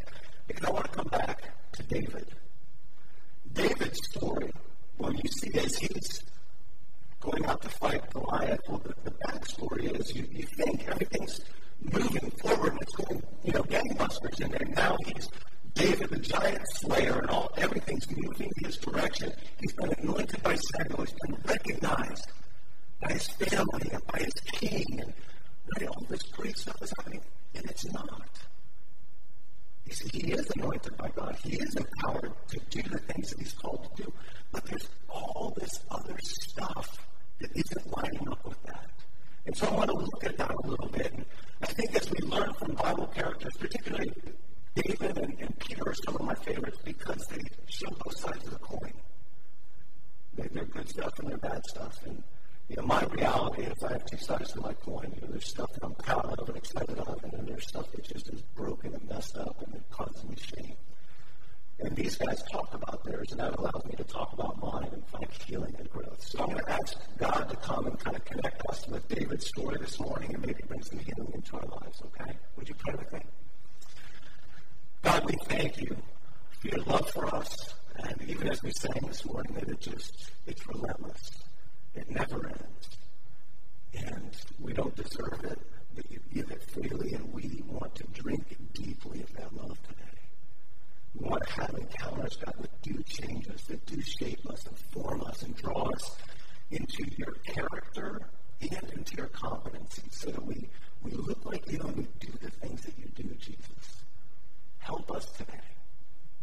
because 0.47 0.65
I 0.65 0.71
want 0.71 0.85
to 0.85 0.91
come 0.91 1.07
back 1.07 1.43
to 1.73 1.83
David. 1.83 2.27
David's 3.53 3.99
story, 4.11 4.51
when 4.97 5.15
you 5.15 5.29
see 5.29 5.57
as 5.57 5.77
he's 5.77 6.21
going 7.21 7.45
out 7.45 7.61
to 7.61 7.69
fight 7.69 8.01
Goliath, 8.11 8.59
well, 8.67 8.79
the, 8.79 8.93
the 9.03 9.11
backstory 9.11 9.99
is 9.99 10.13
you, 10.15 10.27
you 10.31 10.43
think 10.43 10.87
everything's 10.87 11.39
moving 11.81 12.31
forward 12.41 12.73
and 12.73 12.81
it's 12.81 13.23
you 13.43 13.53
know, 13.53 13.63
gangbusters, 13.63 14.41
in 14.41 14.51
there. 14.51 14.67
now 14.75 14.97
he's 15.05 15.27
David, 15.73 16.09
the 16.09 16.19
giant 16.19 16.61
slayer, 16.73 17.19
and 17.19 17.29
all 17.29 17.51
everything's 17.55 18.05
moving 18.09 18.51
in 18.57 18.65
his 18.65 18.77
direction. 18.77 19.31
He's 19.61 19.73
been 19.73 19.93
anointed 19.99 20.43
by 20.43 20.55
Samuel. 20.55 21.05
He's 21.05 21.15
been 21.25 21.37
recognized 21.45 22.31
by 23.01 23.13
his 23.13 23.27
family 23.27 23.89
and 23.91 24.05
by 24.07 24.19
his 24.19 24.33
king, 24.51 24.85
and 24.99 25.13
right, 25.77 25.87
all 25.87 26.05
this 26.09 26.23
great 26.23 26.57
stuff 26.57 26.81
is 26.81 26.91
happening, 26.97 27.21
and 27.55 27.65
it's 27.69 27.85
not. 27.93 28.29
You 29.85 29.93
see, 29.93 30.19
he 30.19 30.31
is 30.33 30.47
anointed 30.57 30.97
by 30.97 31.09
God. 31.15 31.37
He 31.43 31.55
is 31.55 31.75
empowered 31.75 32.33
to 32.49 32.59
do 32.69 32.81
the 32.89 32.99
things 32.99 33.29
that 33.29 33.39
he's 33.39 33.53
called 33.53 33.87
to 33.95 34.03
do. 34.03 34.13
But 34.51 34.65
there's 34.65 34.89
all 35.09 35.55
this 35.59 35.79
other 35.89 36.17
stuff 36.21 37.05
that 37.39 37.49
isn't 37.55 37.97
lining 37.97 38.27
up 38.29 38.45
with 38.45 38.61
that. 38.63 38.89
And 39.45 39.55
so 39.55 39.67
I 39.67 39.75
want 39.75 39.89
to 39.89 39.97
look 39.97 40.23
at 40.23 40.37
that 40.37 40.51
a 40.51 40.67
little 40.67 40.89
bit. 40.89 41.13
And 41.13 41.25
I 41.61 41.65
think 41.67 41.95
as 41.95 42.09
we 42.11 42.19
learn 42.27 42.53
from 42.53 42.75
Bible 42.75 43.07
characters, 43.07 43.53
particularly 43.57 44.11
David 44.75 45.17
and, 45.17 45.39
and 45.39 45.59
Peter 45.59 45.83
are 45.87 45.93
some 45.93 46.15
of 46.15 46.21
my 46.21 46.35
favorites 46.35 46.79
because 46.83 47.25
they 47.27 47.41
show 47.67 47.89
both 48.03 48.17
sides 48.17 48.45
of 48.45 48.51
the 48.51 48.59
coin. 48.59 48.93
They, 50.35 50.47
they're 50.49 50.65
good 50.65 50.89
stuff 50.89 51.17
and 51.19 51.29
they're 51.29 51.37
bad 51.37 51.65
stuff. 51.65 51.97
And 52.05 52.23
you 52.69 52.75
know, 52.75 52.83
my 52.83 53.03
reality 53.05 53.63
is 53.63 53.83
I 53.83 53.93
have 53.93 54.05
two 54.05 54.17
sides 54.17 54.53
to 54.53 54.61
my 54.61 54.73
coin. 54.73 55.11
You 55.15 55.21
know, 55.21 55.27
there's 55.31 55.47
stuff 55.47 55.73
that 55.73 55.83
I'm 55.83 55.95
proud 55.95 56.25
of 56.37 56.47
and 56.47 56.57
excited 56.57 56.99
of, 56.99 57.23
and 57.23 57.31
then 57.31 57.45
there's 57.47 57.67
stuff 57.67 57.91
that 57.91 58.03
just 58.03 58.29
is 58.31 58.41
broken 58.55 58.93
and 58.93 59.09
messed 59.09 59.37
up 59.37 59.61
and 59.65 59.75
it 59.75 59.83
causes 59.89 60.23
me 60.23 60.35
shame. 60.35 60.75
And 61.81 61.95
these 61.95 62.17
guys 62.17 62.43
talk 62.51 62.73
about 62.73 63.03
theirs, 63.05 63.31
and 63.31 63.39
that 63.39 63.57
allows 63.57 63.85
me 63.85 63.93
to 63.95 64.03
talk 64.03 64.33
about 64.33 64.61
mine 64.61 64.89
and 64.91 65.05
find 65.07 65.27
healing 65.45 65.73
and 65.79 65.89
growth. 65.89 66.21
So 66.21 66.39
I'm 66.39 66.47
going 66.47 66.63
to 66.65 66.71
ask 66.71 66.97
God 67.17 67.49
to 67.49 67.55
come 67.55 67.85
and 67.87 67.97
kind 67.97 68.17
of 68.17 68.25
connect 68.25 68.61
us 68.69 68.85
with 68.87 69.07
David's 69.07 69.47
story 69.47 69.77
this 69.79 69.97
morning 69.99 70.33
and 70.33 70.45
maybe 70.45 70.61
bring 70.67 70.83
some 70.83 70.99
healing 70.99 71.31
into 71.33 71.55
our 71.55 71.65
lives, 71.81 72.01
okay? 72.07 72.37
Would 72.57 72.67
you 72.67 72.75
pray 72.75 72.95
with 72.95 73.13
me? 73.13 73.21
God, 75.03 75.23
we 75.25 75.33
thank 75.45 75.81
you 75.81 75.95
for 76.59 76.67
your 76.67 76.83
love 76.83 77.09
for 77.11 77.33
us. 77.33 77.55
And 77.95 78.29
even 78.29 78.49
as 78.49 78.61
we 78.61 78.71
sang 78.71 79.01
this 79.07 79.25
morning, 79.25 79.53
that 79.53 79.69
it 79.69 79.79
just, 79.79 80.31
it's 80.47 80.67
relentless. 80.67 81.31
It 81.95 82.09
never 82.09 82.47
ends. 82.47 82.89
And 83.93 84.35
we 84.59 84.73
don't 84.73 84.95
deserve 84.95 85.45
it, 85.45 85.59
but 85.95 86.11
you 86.11 86.19
give 86.33 86.51
it 86.51 86.61
freely, 86.63 87.13
and 87.13 87.33
we 87.33 87.63
want 87.67 87.95
to 87.95 88.03
drink 88.13 88.57
deeply 88.73 89.21
of 89.21 89.33
that 89.33 89.53
love 89.55 89.81
today. 89.87 90.08
We 91.15 91.27
want 91.27 91.43
to 91.47 91.53
have 91.61 91.75
encounters, 91.75 92.37
God, 92.37 92.53
that 92.59 92.81
do 92.81 93.01
change 93.03 93.49
us, 93.49 93.63
that 93.63 93.85
do 93.85 94.01
shape 94.01 94.45
us 94.49 94.65
and 94.65 94.77
form 94.77 95.21
us 95.23 95.43
and 95.43 95.55
draw 95.55 95.89
us 95.89 96.17
into 96.71 97.05
your 97.17 97.33
character 97.47 98.21
and 98.61 98.91
into 98.95 99.17
your 99.17 99.27
competency 99.27 100.03
so 100.11 100.29
that 100.31 100.45
we, 100.45 100.69
we 101.03 101.11
look 101.11 101.45
like 101.45 101.69
you 101.71 101.79
and 101.79 101.95
we 101.97 102.07
do 102.19 102.31
the 102.41 102.51
things 102.51 102.81
that 102.83 102.97
you 102.97 103.07
do, 103.15 103.29
Jesus. 103.39 104.03
Help 104.79 105.11
us 105.11 105.25
today. 105.37 105.53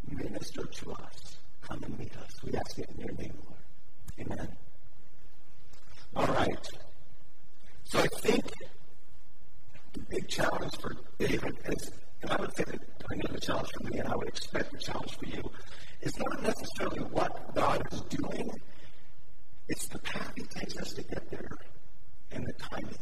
Minister 0.08 0.64
to 0.64 0.92
us. 0.92 1.36
Come 1.62 1.82
and 1.84 1.98
meet 1.98 2.16
us. 2.16 2.30
We 2.44 2.54
ask 2.54 2.78
it 2.78 2.88
in 2.94 3.00
your 3.00 3.14
name, 3.14 3.34
Lord. 3.44 4.30
Amen. 4.30 4.48
All 6.14 6.26
right. 6.26 6.68
So 7.84 7.98
I 8.00 8.06
think 8.20 8.44
the 9.92 10.00
big 10.00 10.28
challenge 10.28 10.76
for 10.80 10.92
David 11.18 11.56
is, 11.66 11.90
and 12.22 12.30
I 12.30 12.36
would 12.36 12.56
say 12.56 12.64
that 12.64 12.95
challenge 13.46 13.68
for 13.80 13.88
me, 13.88 13.98
and 13.98 14.08
I 14.08 14.16
would 14.16 14.28
expect 14.28 14.72
the 14.72 14.78
challenge 14.78 15.16
for 15.16 15.26
you, 15.26 15.42
is 16.02 16.18
not 16.18 16.42
necessarily 16.42 17.00
what 17.10 17.54
God 17.54 17.82
is 17.92 18.00
doing, 18.02 18.50
it's 19.68 19.86
the 19.88 19.98
path 19.98 20.32
He 20.36 20.42
takes 20.42 20.76
us 20.78 20.92
to 20.94 21.02
get 21.02 21.30
there. 21.30 21.48
and 22.32 22.44
the 22.46 22.52
timing. 22.54 22.98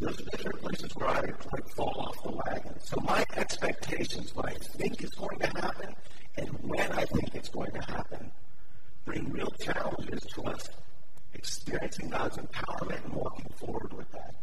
Those, 0.00 0.16
those 0.16 0.46
are 0.46 0.52
places 0.58 0.92
where 0.94 1.08
I 1.08 1.20
like 1.20 1.68
fall 1.76 1.94
off 1.98 2.22
the 2.22 2.30
wagon. 2.30 2.78
So 2.80 3.00
my 3.00 3.24
expectations, 3.36 4.34
what 4.34 4.46
I 4.46 4.54
think 4.54 5.02
is 5.02 5.10
going 5.10 5.38
to 5.40 5.46
happen, 5.48 5.94
and 6.36 6.48
when 6.62 6.92
I 6.92 7.04
think 7.04 7.34
it's 7.34 7.48
going 7.48 7.72
to 7.72 7.80
happen, 7.80 8.30
bring 9.04 9.28
real 9.32 9.50
challenges 9.60 10.22
to 10.34 10.42
us 10.44 10.68
experiencing 11.34 12.10
God's 12.10 12.36
empowerment 12.36 13.04
and 13.04 13.14
walking 13.14 13.52
forward 13.56 13.92
with 13.92 14.10
that. 14.12 14.36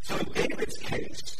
So 0.00 0.16
in 0.16 0.32
David's 0.32 0.76
case, 0.78 1.36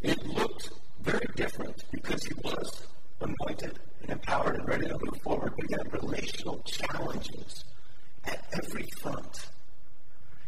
it 0.00 0.26
looked 0.26 0.70
very 1.02 1.26
different 1.34 1.84
because 1.90 2.24
he 2.24 2.34
was 2.42 2.86
anointed 3.20 3.78
and 4.02 4.10
empowered 4.10 4.56
and 4.56 4.68
ready 4.68 4.86
to 4.86 4.98
move 5.02 5.20
forward, 5.22 5.52
but 5.56 5.66
he 5.68 5.74
had 5.74 5.92
relational 5.92 6.58
challenges 6.64 7.64
at 8.24 8.44
every 8.52 8.86
front. 9.00 9.46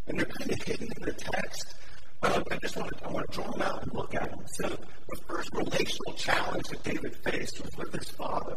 And 0.07 0.19
they're 0.19 0.27
kind 0.27 0.53
of 0.53 0.63
hidden 0.63 0.89
in 0.97 1.03
the 1.03 1.13
text, 1.13 1.75
but 2.21 2.53
I 2.53 2.57
just 2.59 2.77
want 2.77 2.97
to, 2.97 3.05
I 3.05 3.11
want 3.11 3.31
to 3.31 3.37
draw 3.37 3.51
them 3.51 3.63
out 3.63 3.83
and 3.83 3.95
look 3.95 4.15
at 4.15 4.31
them. 4.31 4.41
So 4.47 4.69
the 4.69 5.17
first 5.27 5.51
relational 5.53 6.15
challenge 6.17 6.65
that 6.69 6.83
David 6.83 7.17
faced 7.17 7.63
was 7.63 7.77
with 7.77 7.93
his 7.93 8.11
father. 8.11 8.57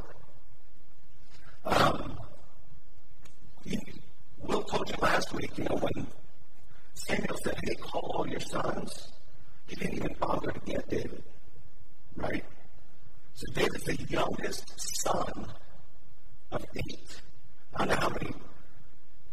Um, 1.65 2.17
he, 3.65 3.79
Will 4.39 4.63
told 4.63 4.89
you 4.89 4.95
last 5.01 5.33
week, 5.33 5.57
you 5.57 5.65
know, 5.65 5.75
when 5.75 6.07
Samuel 6.93 7.37
said, 7.43 7.55
hey, 7.63 7.75
call 7.75 8.11
all 8.15 8.27
your 8.27 8.39
sons, 8.39 9.09
he 9.67 9.75
didn't 9.75 9.95
even 9.95 10.15
bother 10.19 10.51
to 10.51 10.59
get 10.61 10.87
David, 10.89 11.23
right? 12.17 12.43
So 13.33 13.45
David's 13.53 13.83
the 13.83 13.97
youngest 14.09 14.74
son 15.03 15.47
of 16.51 16.65
eight. 16.75 17.21
I 17.75 17.86
don't 17.86 17.89
know 17.89 18.07
how 18.07 18.09
many 18.09 18.33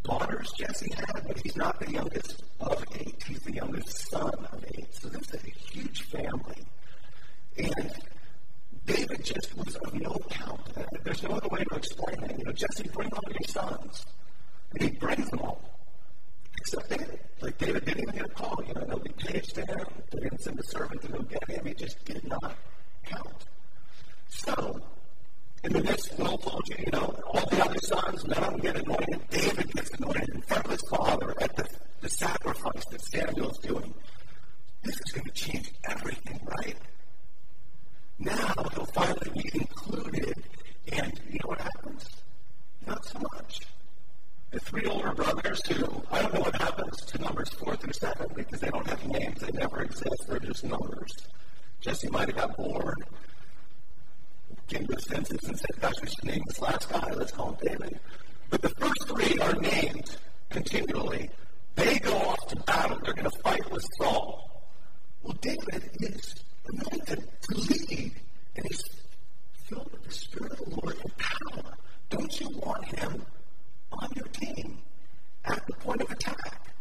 daughters 0.02 0.52
Jesse 0.58 0.92
had, 0.94 1.26
but 1.26 1.40
he's 1.42 1.56
not 1.56 1.80
the 1.80 1.90
youngest 1.90 2.42
of 2.60 2.84
eight. 2.96 3.22
He's 3.26 3.40
the 3.40 3.54
youngest 3.54 4.10
son 4.10 4.32
of 4.52 4.64
eight. 4.74 4.94
So 4.94 5.08
this 5.08 5.32
is 5.32 5.42
a 5.42 5.50
huge 5.72 6.02
family. 6.02 6.62
And 7.56 7.92
David 8.84 9.24
just 9.24 9.56
was 9.56 9.74
of 9.76 9.94
no 9.94 10.10
account. 10.10 10.60
There's 11.04 11.22
no 11.22 11.30
other 11.30 11.48
way 11.48 11.64
to 11.64 11.76
explain 11.76 12.22
it. 12.24 12.38
You 12.38 12.44
know, 12.44 12.52
Jesse, 12.52 12.88
bring 12.92 13.10
all 13.12 13.32
your 13.32 13.48
sons. 13.48 14.04
And 14.72 14.82
he 14.82 14.90
brings 14.98 15.30
them 15.30 15.40
all. 15.40 15.62
Except 16.58 16.90
David. 16.90 17.20
Like 17.40 17.58
David 17.58 17.84
didn't 17.84 18.02
even 18.02 18.14
get 18.14 18.26
a 18.26 18.34
call. 18.34 18.62
You 18.66 18.74
know, 18.74 18.84
nobody 18.86 19.12
paged 19.12 19.54
to 19.54 19.62
him. 19.64 19.86
They 20.10 20.20
didn't 20.20 20.42
send 20.42 20.58
a 20.60 20.64
servant 20.64 21.00
to 21.02 21.08
go 21.08 21.22
get 21.22 21.48
him. 21.48 21.64
He 21.64 21.74
just 21.74 22.04
did 22.04 22.26
not 22.28 22.56
count. 23.14 23.44
So, 24.28 24.80
in 25.62 25.72
the 25.72 25.82
midst, 25.82 26.18
Will 26.18 26.36
told 26.38 26.62
you, 26.68 26.76
you 26.78 26.92
know, 26.92 27.14
all 27.26 27.46
the 27.50 27.64
other 27.64 27.78
sons, 27.80 28.22
them 28.24 28.58
get 28.58 28.76
anointed. 28.76 29.20
David 29.30 29.72
gets 29.72 29.90
anointed 29.92 30.28
in 30.28 30.42
front 30.42 30.64
of 30.66 30.70
his 30.72 30.82
father 30.82 31.34
at 31.40 31.56
the, 31.56 31.68
the 32.00 32.08
sacrifice 32.10 32.84
that 32.90 33.00
Samuel's 33.00 33.58
doing. 33.58 33.94
This 34.82 35.00
is 35.06 35.12
going 35.12 35.24
to 35.24 35.32
change 35.32 35.72
everything, 35.88 36.40
right? 36.44 36.76
Now 38.18 38.54
he'll 38.74 38.86
finally 38.86 39.30
be 39.42 39.50
included, 39.54 40.34
and 40.92 41.20
you 41.30 41.38
know 41.42 41.48
what 41.48 41.60
happens? 41.60 42.06
Not 42.86 43.04
so 43.04 43.18
much. 43.32 43.60
The 44.50 44.60
three 44.60 44.84
older 44.84 45.12
brothers 45.12 45.66
who, 45.66 46.02
I 46.12 46.22
don't 46.22 46.34
know 46.34 46.40
what 46.40 46.54
happens 46.60 46.96
to 47.06 47.20
numbers 47.20 47.48
four 47.48 47.74
through 47.76 47.94
seven 47.94 48.28
because 48.36 48.60
they 48.60 48.68
don't 48.68 48.86
have 48.86 49.04
names, 49.06 49.40
they 49.40 49.50
never 49.52 49.82
exist, 49.82 50.28
they're 50.28 50.38
just 50.38 50.64
numbers. 50.64 51.12
Jesse 51.84 52.08
might 52.08 52.28
have 52.28 52.36
got 52.36 52.56
bored 52.56 53.04
came 54.68 54.86
to 54.86 54.96
a 54.96 55.00
census 55.00 55.42
and 55.44 55.58
said, 55.58 55.80
gosh, 55.80 55.92
we 56.00 56.08
should 56.08 56.24
name 56.24 56.42
this 56.46 56.60
last 56.60 56.88
guy. 56.88 57.12
Let's 57.14 57.32
call 57.32 57.50
him 57.50 57.56
David. 57.62 58.00
But 58.48 58.62
the 58.62 58.70
first 58.70 59.06
three 59.08 59.38
are 59.40 59.52
named 59.54 60.16
continually. 60.48 61.28
They 61.74 61.98
go 61.98 62.16
off 62.16 62.46
to 62.48 62.56
battle. 62.62 62.98
They're 63.04 63.12
going 63.12 63.30
to 63.30 63.38
fight 63.42 63.70
with 63.70 63.84
Saul. 63.98 64.64
Well, 65.22 65.36
David 65.42 65.90
is 66.00 66.34
anointed 66.66 67.28
to 67.42 67.54
lead, 67.54 68.12
and 68.56 68.66
he's 68.66 68.82
filled 69.68 69.90
with 69.92 70.04
the 70.04 70.12
Spirit 70.12 70.52
of 70.52 70.58
the 70.58 70.70
Lord 70.70 70.96
and 71.02 71.16
power. 71.18 71.74
Don't 72.10 72.40
you 72.40 72.48
want 72.60 72.84
him 72.98 73.26
on 73.92 74.08
your 74.14 74.28
team 74.28 74.78
at 75.44 75.66
the 75.66 75.74
point 75.74 76.00
of 76.00 76.10
attack? 76.10 76.72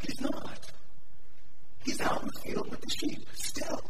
He's 0.00 0.20
not. 0.20 0.73
He's 1.84 2.00
out 2.00 2.22
in 2.22 2.28
the 2.28 2.40
field 2.40 2.70
with 2.70 2.80
the 2.80 2.90
sheep 2.90 3.26
still. 3.34 3.80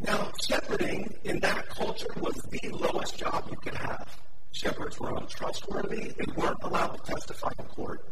Now, 0.00 0.30
shepherding 0.46 1.16
in 1.24 1.40
that 1.40 1.68
culture 1.68 2.06
was 2.20 2.34
the 2.50 2.68
lowest 2.68 3.18
job 3.18 3.48
you 3.50 3.56
could 3.56 3.74
have. 3.74 4.18
Shepherds 4.52 5.00
were 5.00 5.16
untrustworthy. 5.16 6.12
They 6.16 6.32
weren't 6.36 6.62
allowed 6.62 6.96
to 6.96 7.12
testify 7.12 7.50
in 7.58 7.64
court. 7.66 8.04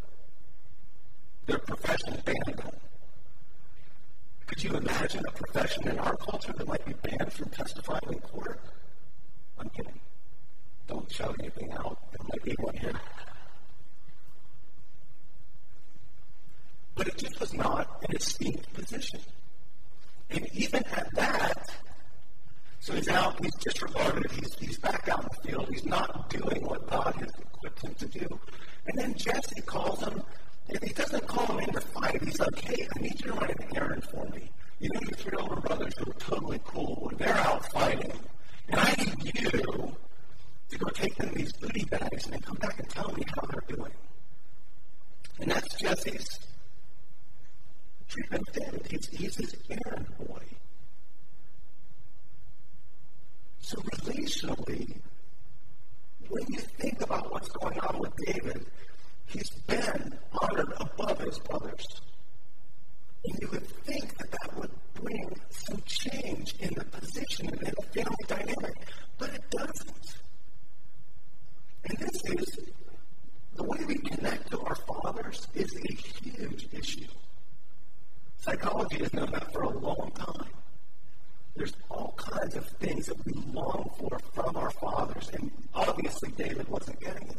Their 1.47 1.59
profession 1.59 2.21
banned 2.25 2.59
them. 2.59 2.77
Could 4.47 4.65
you 4.65 4.71
imagine 4.73 5.23
a 5.27 5.33
profession 5.33 5.89
in 5.89 5.99
our 5.99 6.17
culture 6.17 6.53
that 6.53 6.67
might 6.67 6.85
be 6.85 6.95
banned 7.03 7.33
from 7.33 7.51
testifying 7.51 8.09
in 8.11 8.19
court? 8.21 8.61
I'm 9.59 9.69
kidding. 9.71 10.01
Don't 10.87 11.11
shout 11.13 11.37
anything 11.41 11.73
out. 11.73 11.99
There 12.11 12.27
might 12.29 12.43
be 12.43 12.55
one 12.59 12.77
here. 12.77 13.01
But 16.97 17.09
it 17.09 17.19
just 17.19 17.39
was 17.39 17.55
not 17.55 18.03
an 18.09 18.17
esteemed 18.17 18.67
position. 18.75 19.21
And 20.31 20.49
even 20.53 20.83
at 20.87 21.15
that, 21.15 21.71
so 22.81 22.95
he's 22.95 23.09
out, 23.09 23.41
he's 23.43 23.55
disregarded, 23.55 24.31
he's, 24.33 24.55
he's 24.59 24.79
back 24.79 25.09
out 25.09 25.23
in 25.23 25.29
the 25.31 25.49
field, 25.49 25.69
he's 25.71 25.85
not 25.85 26.31
doing 26.31 26.65
what 26.65 26.89
God 26.89 27.15
has 27.21 27.31
equipped 27.39 27.83
him 27.83 27.95
to 27.95 28.07
do. 28.07 28.41
And 28.87 28.99
then 28.99 29.15
Jesse 29.15 29.61
calls 29.63 30.01
him, 30.03 30.23
and 30.69 30.83
he 30.83 30.93
doesn't 30.93 31.27
call 31.27 31.47
him 31.47 31.61
in 31.61 31.75
to 31.75 31.81
fight. 31.81 32.23
He's 32.25 32.41
like, 32.41 32.59
hey, 32.59 32.89
I 32.97 33.01
need 33.01 33.21
you 33.25 33.31
to 33.31 33.35
run 33.35 33.51
an 33.51 33.77
errand 33.77 34.05
for 34.05 34.25
me. 34.31 34.51
You 34.81 34.91
know 34.93 35.01
your 35.03 35.17
three 35.17 35.39
older 35.39 35.61
brothers 35.61 35.95
who 35.99 36.11
are 36.11 36.15
totally 36.15 36.61
cool, 36.65 37.09
and 37.11 37.19
they're 37.19 37.35
out 37.35 37.71
fighting. 37.73 38.13
And 38.69 38.81
I 38.81 38.95
need 38.99 39.43
you 39.43 39.51
to 39.51 40.79
go 40.79 40.89
take 40.91 41.15
them 41.17 41.31
these 41.35 41.53
booty 41.53 41.85
bags 41.85 42.25
and 42.25 42.35
then 42.35 42.41
come 42.41 42.57
back 42.57 42.79
and 42.79 42.89
tell 42.89 43.13
me 43.13 43.23
how 43.35 43.47
they're 43.47 43.77
doing. 43.77 43.93
And 45.39 45.51
that's 45.51 45.75
Jesse's 45.77 46.39
treatment 48.09 48.49
of 48.49 48.55
David. 48.55 48.87
He's, 48.91 49.09
he's 49.09 49.37
his 49.37 49.57
errand 49.71 50.07
boy. 50.19 50.43
So 53.61 53.79
relationally, 53.79 54.97
when 56.29 56.45
you 56.49 56.61
think 56.61 57.01
about 57.01 57.33
what's 57.33 57.49
going 57.49 57.79
on 57.81 57.99
with 57.99 58.13
David, 58.27 58.67
he's 59.27 59.51
been 59.67 60.19
honored 60.41 60.73
above 60.79 61.19
his 61.21 61.39
brothers. 61.41 61.87
And 63.25 63.39
you 63.41 63.49
would 63.51 63.67
think 63.67 64.17
that 64.19 64.31
that 64.31 64.57
would 64.57 64.71
bring 64.95 65.37
some 65.51 65.83
change 65.85 66.55
in 66.61 66.75
the 66.75 66.85
position 66.85 67.49
and 67.49 67.63
in 67.63 67.75
the 67.77 68.03
family 68.03 68.25
dynamic, 68.29 68.75
but 69.19 69.31
it 69.35 69.43
doesn't. 69.51 70.17
And 71.85 71.99
this 71.99 72.25
is 72.39 72.59
the 73.57 73.65
way 73.65 73.79
we 73.87 73.97
connect 73.97 74.51
to 74.51 74.61
our 74.61 74.75
fathers 74.75 75.47
is 75.55 75.75
a 75.75 75.93
huge 75.93 76.69
issue. 76.73 77.07
Psychology 78.39 78.99
has 78.99 79.13
known 79.13 79.31
that 79.33 79.53
for 79.53 79.63
a 79.63 79.71
long 79.71 80.13
time. 80.15 80.51
There's 81.57 81.73
all 81.91 82.15
kinds 82.19 82.55
of 82.55 82.67
things 82.81 83.07
that 83.07 83.25
we 83.25 83.33
long 83.53 83.91
for 83.99 84.19
from 84.35 84.57
our 84.57 84.71
fathers, 84.71 85.31
and 85.33 85.51
obviously 85.75 86.31
David 86.33 86.69
wasn't 86.69 87.01
getting 87.01 87.29
it. 87.29 87.39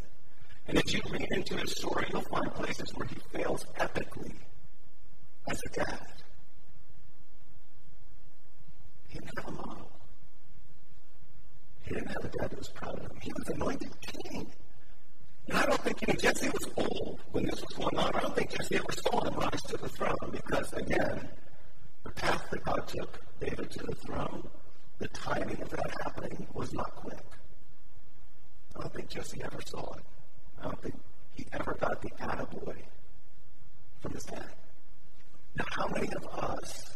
And 0.67 0.77
as 0.77 0.93
you 0.93 1.01
read 1.09 1.27
into 1.31 1.55
his 1.55 1.71
story, 1.71 2.07
you'll 2.11 2.21
find 2.21 2.53
places 2.55 2.91
where 2.95 3.07
he 3.07 3.15
fails 3.31 3.63
epically 3.79 4.33
as 5.49 5.61
a 5.65 5.69
dad. 5.69 6.07
He 9.07 9.19
didn't 9.19 9.37
have 9.37 9.47
a 9.47 9.51
model. 9.51 9.91
He 11.83 11.93
didn't 11.93 12.07
have 12.09 12.25
a 12.25 12.37
dad 12.37 12.49
that 12.49 12.57
was 12.57 12.69
proud 12.69 12.99
of 12.99 13.05
him. 13.05 13.17
He 13.21 13.31
was 13.33 13.47
anointed 13.49 13.91
king. 14.01 14.51
And 15.47 15.57
I 15.57 15.65
don't 15.65 15.81
think 15.81 16.01
you 16.01 16.07
know, 16.13 16.19
Jesse 16.19 16.49
was 16.49 16.67
old 16.75 17.21
when 17.31 17.45
this 17.45 17.61
was 17.61 17.77
going 17.77 17.97
on. 17.97 18.13
I 18.13 18.19
don't 18.19 18.35
think 18.35 18.49
Jesse 18.49 18.75
ever 18.75 18.91
saw 18.91 19.23
him 19.23 19.33
rise 19.35 19.61
to 19.63 19.77
the 19.77 19.87
throne 19.87 20.31
because, 20.31 20.73
again, 20.73 21.29
the 22.03 22.11
path 22.11 22.45
that 22.51 22.63
God 22.65 22.85
took 22.87 23.19
David 23.39 23.71
to 23.71 23.83
the 23.85 23.95
throne, 23.95 24.49
the 24.99 25.07
timing 25.09 25.61
of 25.61 25.69
that 25.69 25.93
happening 26.03 26.47
was 26.53 26.73
not 26.73 26.93
quick. 26.95 27.23
I 28.75 28.81
don't 28.81 28.93
think 28.93 29.09
Jesse 29.09 29.41
ever 29.43 29.61
saw 29.65 29.93
it. 29.93 30.03
I 30.59 30.63
don't 30.63 30.81
think 30.81 30.95
he 31.33 31.45
ever 31.53 31.77
got 31.79 32.01
the 32.01 32.09
attaboy 32.09 32.75
from 34.01 34.11
his 34.13 34.23
dad. 34.23 34.51
Now, 35.55 35.65
how 35.71 35.87
many 35.87 36.09
of 36.13 36.27
us 36.27 36.95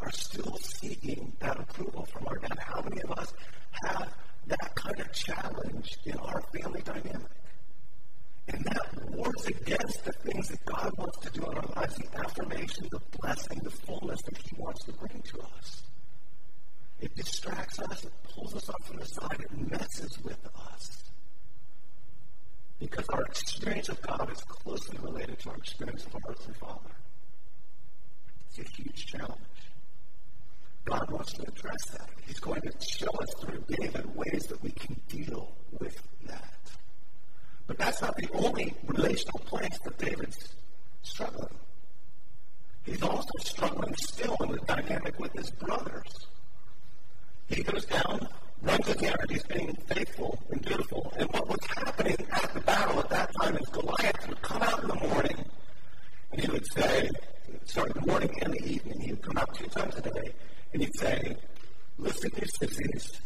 are 0.00 0.10
still 0.10 0.56
seeking 0.56 1.32
that 1.40 1.58
approval 1.58 2.06
from 2.06 2.26
our 2.28 2.36
dad? 2.36 2.58
How 2.58 2.80
many 2.82 3.00
of 3.02 3.12
us 3.12 3.32
have 3.84 4.12
that 4.46 4.74
kind 4.74 4.98
of 5.00 5.12
challenge 5.12 5.98
in 6.04 6.16
our 6.18 6.40
family 6.52 6.80
dynamic? 6.82 7.30
And 8.48 8.64
that 8.64 9.10
wars 9.10 9.46
against 9.46 10.04
the 10.04 10.12
things 10.12 10.48
that 10.48 10.64
God 10.64 10.90
wants 10.96 11.18
to 11.18 11.30
do 11.30 11.44
in 11.44 11.58
our 11.58 11.66
lives, 11.76 11.96
the 11.96 12.18
affirmation, 12.18 12.88
the 12.90 13.00
blessing, 13.18 13.60
the 13.62 13.70
fullness 13.70 14.22
that 14.22 14.38
He 14.38 14.56
wants 14.56 14.84
to 14.84 14.92
bring 14.92 15.22
to 15.22 15.40
us. 15.58 15.82
Distracts 17.18 17.80
us, 17.80 18.04
it 18.04 18.12
pulls 18.32 18.54
us 18.54 18.68
off 18.68 18.90
to 18.92 18.96
the 18.96 19.04
side, 19.04 19.40
it 19.40 19.70
messes 19.72 20.22
with 20.22 20.38
us. 20.54 21.02
Because 22.78 23.08
our 23.08 23.22
experience 23.22 23.88
of 23.88 24.00
God 24.02 24.30
is 24.30 24.40
closely 24.42 24.98
related 25.02 25.36
to 25.40 25.50
our 25.50 25.56
experience 25.56 26.06
of 26.06 26.14
our 26.14 26.20
earthly 26.30 26.54
Father. 26.54 26.94
It's 28.46 28.58
a 28.60 28.76
huge 28.76 29.06
challenge. 29.06 29.34
God 30.84 31.10
wants 31.10 31.32
to 31.32 31.42
address 31.42 31.86
that. 31.90 32.08
He's 32.24 32.38
going 32.38 32.60
to 32.60 32.72
show 32.86 33.10
us 33.10 33.34
through 33.40 33.64
David 33.68 34.06
ways 34.14 34.46
that 34.48 34.62
we 34.62 34.70
can 34.70 35.00
deal 35.08 35.56
with 35.80 36.00
that. 36.28 36.70
But 37.66 37.78
that's 37.78 38.00
not 38.00 38.14
the 38.16 38.28
only 38.34 38.76
relational 38.86 39.40
place 39.40 39.76
that 39.84 39.98
David's 39.98 40.54
struggling. 41.02 41.58
He's 42.84 43.02
also 43.02 43.28
struggling 43.40 43.94
still 43.96 44.36
in 44.44 44.52
the 44.52 44.60
dynamic 44.68 45.18
with 45.18 45.32
his 45.32 45.50
brothers. 45.50 46.28
He 47.48 47.62
goes 47.62 47.84
down, 47.86 48.28
runs 48.62 48.88
again, 48.88 49.16
he's 49.28 49.42
being 49.44 49.74
faithful 49.86 50.38
and 50.50 50.62
dutiful. 50.62 51.12
And 51.16 51.28
what 51.32 51.48
was 51.48 51.58
happening 51.76 52.16
at 52.32 52.52
the 52.54 52.60
battle 52.60 53.00
at 53.00 53.10
that 53.10 53.30
time 53.40 53.56
is 53.56 53.66
Goliath 53.68 54.28
would 54.28 54.42
come 54.42 54.62
out 54.62 54.82
in 54.82 54.88
the 54.88 54.94
morning 54.94 55.44
and 56.32 56.40
he 56.40 56.50
would 56.50 56.66
say, 56.72 57.08
sorry, 57.64 57.90
the 57.94 58.06
morning 58.06 58.30
and 58.42 58.52
the 58.52 58.64
evening, 58.68 59.00
he 59.00 59.12
would 59.12 59.22
come 59.22 59.38
out 59.38 59.54
two 59.54 59.66
times 59.66 59.96
a 59.96 60.02
day 60.02 60.32
and 60.72 60.82
he'd 60.82 60.96
say, 60.98 61.36
Listen, 62.00 62.30
you 62.40 62.46
sissies, 62.46 63.20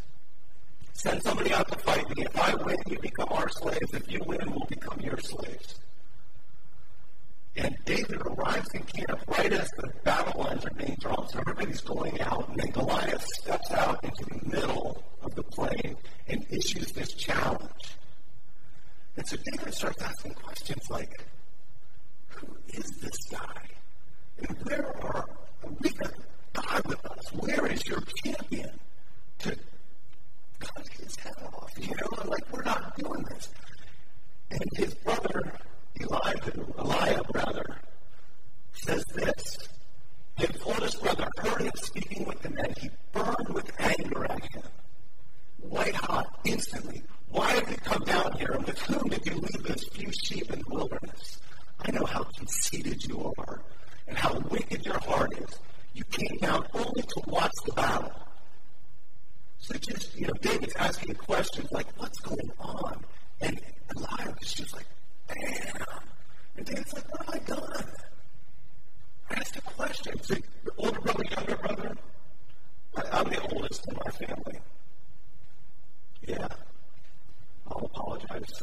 send 0.95 1.23
somebody 1.23 1.53
out 1.53 1.71
to 1.71 1.79
fight 1.81 2.09
me. 2.17 2.25
If 2.25 2.39
I 2.39 2.55
win, 2.55 2.77
you 2.87 2.99
become 3.01 3.29
our 3.31 3.49
slaves. 3.51 3.93
If 3.93 4.11
you 4.11 4.21
win, 4.25 4.51
we'll 4.51 4.67
become 4.67 4.99
your 5.01 5.19
slaves. 5.19 5.79
And 7.55 7.77
David 7.85 8.23
arrives 8.23 8.69
in 8.73 8.83
camp 8.83 9.21
right 9.29 9.53
as 9.53 9.69
the 9.77 9.93
battle 10.05 10.43
lines 10.43 10.65
are 10.65 10.75
being 10.75 10.97
drawn. 11.01 11.29
So 11.29 11.39
everybody's 11.41 11.83
going 11.83 12.19
out, 12.23 12.49
and 12.49 12.59
then 12.59 12.71
Goliath 12.71 13.27
steps 13.41 13.71
out 13.73 14.03
into 14.03 14.25
the 14.25 14.49
middle 14.49 15.03
of 15.21 15.35
the 15.35 15.43
plain 15.43 15.97
and 16.29 16.47
issues 16.51 16.93
this 16.93 17.13
challenge. 17.13 17.97
And 19.17 19.27
so 19.27 19.37
David 19.53 19.75
starts 19.75 20.03
asking 20.03 20.33
questions 20.35 20.83
like, 20.89 21.27
Who 22.29 22.57
is 22.69 22.91
this 23.03 23.19
guy? 23.31 23.69
And 24.39 24.57
where 24.65 24.87
are 25.05 25.27
we 25.81 25.91
got 25.91 26.13
God 26.55 26.87
with 26.87 27.05
us? 27.05 27.33
Where 27.35 27.67
is 27.67 27.87
your 27.87 28.01
champion 28.25 28.71
to 29.41 29.57
cut 30.59 30.89
his 30.99 31.15
head 31.17 31.35
off? 31.53 31.71
You 31.79 31.89
know, 31.89 32.31
like 32.31 32.51
we're 32.51 32.63
not 32.63 32.97
doing 32.97 33.25
this. 33.31 33.51
And 34.51 34.63
his 34.75 34.95
brother 34.95 35.53
questions 61.43 61.73
like, 61.73 61.87
what's 61.97 62.19
going 62.21 62.53
on? 62.59 63.05
And 63.41 63.61
Eliab 63.97 64.37
is 64.43 64.53
just 64.53 64.75
like, 64.75 64.87
Damn. 65.35 65.87
And 66.57 66.67
Dad's 66.67 66.93
like, 66.93 67.11
what 67.11 67.27
have 67.27 67.35
I 67.35 67.39
done? 67.47 67.85
I 69.31 69.35
asked 69.35 69.57
a 69.57 69.61
question. 69.63 70.23
See, 70.23 70.43
the 70.65 70.73
older 70.79 71.01
brother, 71.01 71.25
younger 71.31 71.57
brother, 71.57 71.97
I, 72.97 73.03
I'm 73.13 73.29
the 73.29 73.41
oldest 73.53 73.87
in 73.89 73.97
my 74.05 74.11
family. 74.11 74.61
Yeah. 76.27 76.49
I'll 77.69 77.87
apologize. 77.87 78.63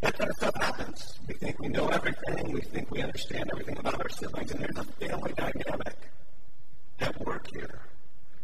That 0.00 0.16
kind 0.18 0.30
of 0.30 0.36
stuff 0.36 0.54
happens. 0.56 1.18
We 1.28 1.34
think 1.34 1.58
we 1.60 1.68
know 1.68 1.88
everything. 1.88 2.52
We 2.52 2.60
think 2.62 2.90
we 2.90 3.02
understand 3.02 3.50
everything 3.52 3.78
about 3.78 4.00
our 4.00 4.08
siblings, 4.08 4.50
and 4.50 4.64
a 4.64 4.84
family 4.84 5.32
dynamic 5.36 5.96
at 7.00 7.20
work 7.26 7.46
here 7.52 7.80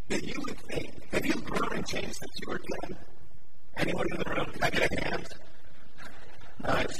that 0.08 0.22
you 0.22 0.34
would 0.46 0.58
think. 0.60 1.12
Have 1.12 1.26
you 1.26 1.34
grown 1.34 1.72
and 1.72 1.86
changed 1.86 2.14
since 2.16 2.32
you 2.42 2.48
were 2.48 2.60
10? 2.84 2.96
Anyone 3.78 4.06
in 4.12 4.18
the 4.18 4.34
room? 4.34 4.46
Can 4.52 4.62
I 4.62 4.70
get 4.70 4.92
a 4.92 5.04
hand? 5.04 5.28
Nice. 6.62 6.98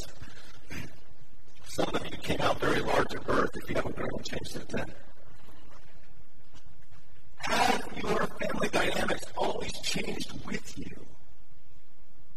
Some 1.69 1.95
of 1.95 2.05
you 2.07 2.17
came 2.19 2.41
out 2.41 2.59
very 2.59 2.81
large 2.81 3.15
at 3.15 3.27
birth 3.27 3.51
if 3.55 3.69
you 3.69 3.77
haven't 3.77 3.97
grown 3.97 4.09
and 4.17 4.25
changed 4.25 4.53
since 4.53 4.65
then. 4.73 4.93
Have 7.37 7.87
your 8.03 8.27
family 8.27 8.69
dynamics 8.69 9.25
always 9.37 9.73
changed 9.83 10.33
with 10.47 10.79
you? 10.79 11.07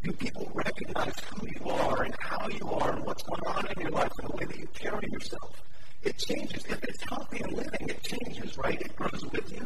Do 0.03 0.11
people 0.13 0.51
recognize 0.53 1.13
who 1.29 1.47
you 1.47 1.69
are 1.71 2.03
and 2.03 2.15
how 2.19 2.47
you 2.49 2.69
are 2.69 2.95
and 2.95 3.05
what's 3.05 3.23
going 3.23 3.41
on 3.47 3.67
in 3.67 3.81
your 3.81 3.91
life 3.91 4.11
and 4.19 4.29
the 4.29 4.35
way 4.35 4.45
that 4.45 4.57
you 4.57 4.67
carry 4.73 5.07
yourself? 5.11 5.63
It 6.03 6.17
changes. 6.17 6.65
If 6.65 6.83
it's 6.83 7.03
healthy 7.09 7.39
and 7.41 7.51
living, 7.53 7.89
it 7.89 8.03
changes, 8.03 8.57
right? 8.57 8.79
It 8.79 8.95
grows 8.95 9.25
with 9.31 9.51
you. 9.51 9.65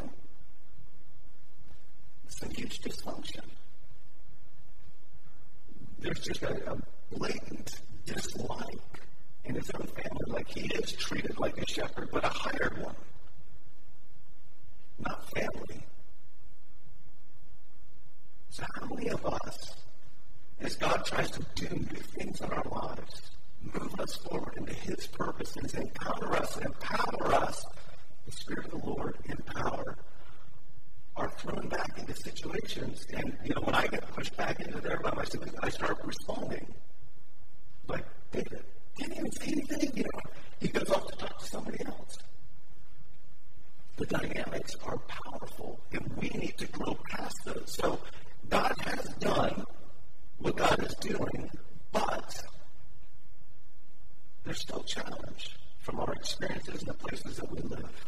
It's 2.25 2.41
a 2.41 2.47
huge 2.47 2.81
dysfunction. 2.81 3.43
There's 5.99 6.19
just 6.19 6.41
a, 6.43 6.71
a 6.71 6.77
blatant 7.15 7.81
dislike 8.05 9.01
in 9.45 9.55
his 9.55 9.69
own 9.71 9.87
family. 9.87 10.25
Like 10.27 10.47
he 10.47 10.67
is 10.67 10.91
treated 10.93 11.39
like 11.39 11.57
a 11.57 11.67
shepherd, 11.67 12.09
but 12.11 12.23
a 12.23 12.29
hired 12.29 12.81
one, 12.81 12.95
not 14.99 15.29
family. 15.31 15.85
So, 18.49 18.63
how 18.75 18.85
many 18.85 19.09
of 19.09 19.25
us, 19.25 19.73
as 20.61 20.75
God 20.75 21.03
tries 21.05 21.31
to 21.31 21.45
do 21.55 21.67
new 21.69 22.01
things 22.17 22.39
in 22.39 22.51
our 22.51 22.63
lives, 22.69 23.21
move 23.61 23.99
us 23.99 24.15
forward 24.17 24.53
into 24.57 24.73
His 24.73 25.07
purposes, 25.07 25.73
empower 25.73 26.35
us 26.35 26.57
empower 26.57 27.33
us, 27.33 27.65
the 28.25 28.31
Spirit 28.31 28.65
of 28.65 28.71
the 28.79 28.87
Lord 28.87 29.17
in 29.25 29.37
power, 29.37 29.97
are 31.15 31.29
thrown 31.31 31.67
back 31.69 31.97
into 31.97 32.15
situations. 32.15 33.07
And, 33.11 33.37
you 33.43 33.55
know, 33.55 33.61
when 33.61 33.75
I 33.75 33.87
get 33.87 34.07
pushed 34.11 34.37
back 34.37 34.59
into 34.59 34.79
there 34.81 34.99
by 34.99 35.13
my 35.15 35.23
siblings, 35.23 35.55
I 35.61 35.69
start 35.69 35.97
responding 36.03 36.73
like 37.87 38.05
David. 38.31 38.63
Didn't 38.97 39.17
even 39.17 39.31
say 39.31 39.51
anything, 39.51 39.91
you 39.95 40.03
know. 40.03 40.19
He 40.59 40.67
goes 40.67 40.89
off 40.89 41.07
to 41.07 41.17
talk 41.17 41.39
to 41.39 41.45
somebody 41.45 41.85
else. 41.85 42.17
The 43.97 44.05
dynamics 44.05 44.75
are 44.85 44.97
powerful, 44.97 45.79
and 45.91 46.11
we 46.17 46.29
need 46.29 46.57
to 46.57 46.67
grow 46.67 46.97
past 47.09 47.35
those. 47.45 47.75
So 47.79 47.99
God 48.49 48.73
has 48.85 49.05
done 49.19 49.63
what 50.39 50.55
God 50.55 50.83
is 50.83 50.93
doing, 50.95 51.49
but 51.91 52.35
there's 54.43 54.61
still 54.61 54.83
challenge 54.83 55.55
from 55.79 55.99
our 55.99 56.13
experiences 56.13 56.79
and 56.79 56.87
the 56.87 56.93
places 56.93 57.37
that 57.37 57.51
we 57.51 57.61
live. 57.61 58.07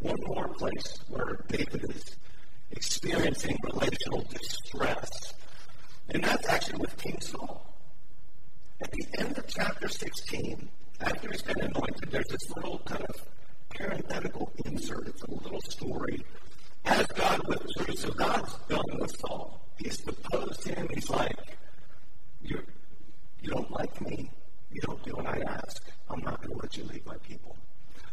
One 0.00 0.16
more 0.26 0.48
place 0.48 0.98
where 1.08 1.44
David 1.48 1.90
is 1.90 2.16
experiencing 2.70 3.56
relational 3.62 4.22
distress, 4.22 5.34
and 6.08 6.24
that's 6.24 6.48
actually 6.48 6.78
with 6.78 6.96
King 6.96 7.20
Saul. 7.20 7.69
At 8.82 8.90
the 8.92 9.04
end 9.18 9.36
of 9.36 9.46
chapter 9.46 9.88
16, 9.88 10.68
after 11.00 11.30
he's 11.30 11.42
been 11.42 11.60
anointed, 11.60 12.10
there's 12.10 12.28
this 12.28 12.56
little 12.56 12.78
kind 12.80 13.04
of 13.04 13.28
parenthetical 13.70 14.52
insert. 14.64 15.08
It's 15.08 15.22
a 15.22 15.30
little 15.30 15.60
story. 15.62 16.24
As 16.86 17.06
God 17.08 17.46
withdrew, 17.46 17.94
so 17.94 18.10
God's 18.10 18.54
done 18.68 18.98
with 18.98 19.14
Saul. 19.18 19.60
He's 19.76 19.98
deposed 19.98 20.66
him. 20.66 20.88
He's 20.94 21.10
like, 21.10 21.36
You're, 22.42 22.64
you 23.42 23.50
don't 23.50 23.70
like 23.70 24.00
me. 24.00 24.30
You 24.72 24.80
don't 24.82 25.02
do 25.02 25.12
what 25.12 25.26
I 25.26 25.40
ask. 25.40 25.90
I'm 26.08 26.20
not 26.20 26.40
going 26.42 26.56
to 26.56 26.62
let 26.62 26.76
you 26.76 26.84
lead 26.84 27.04
my 27.04 27.16
people. 27.18 27.56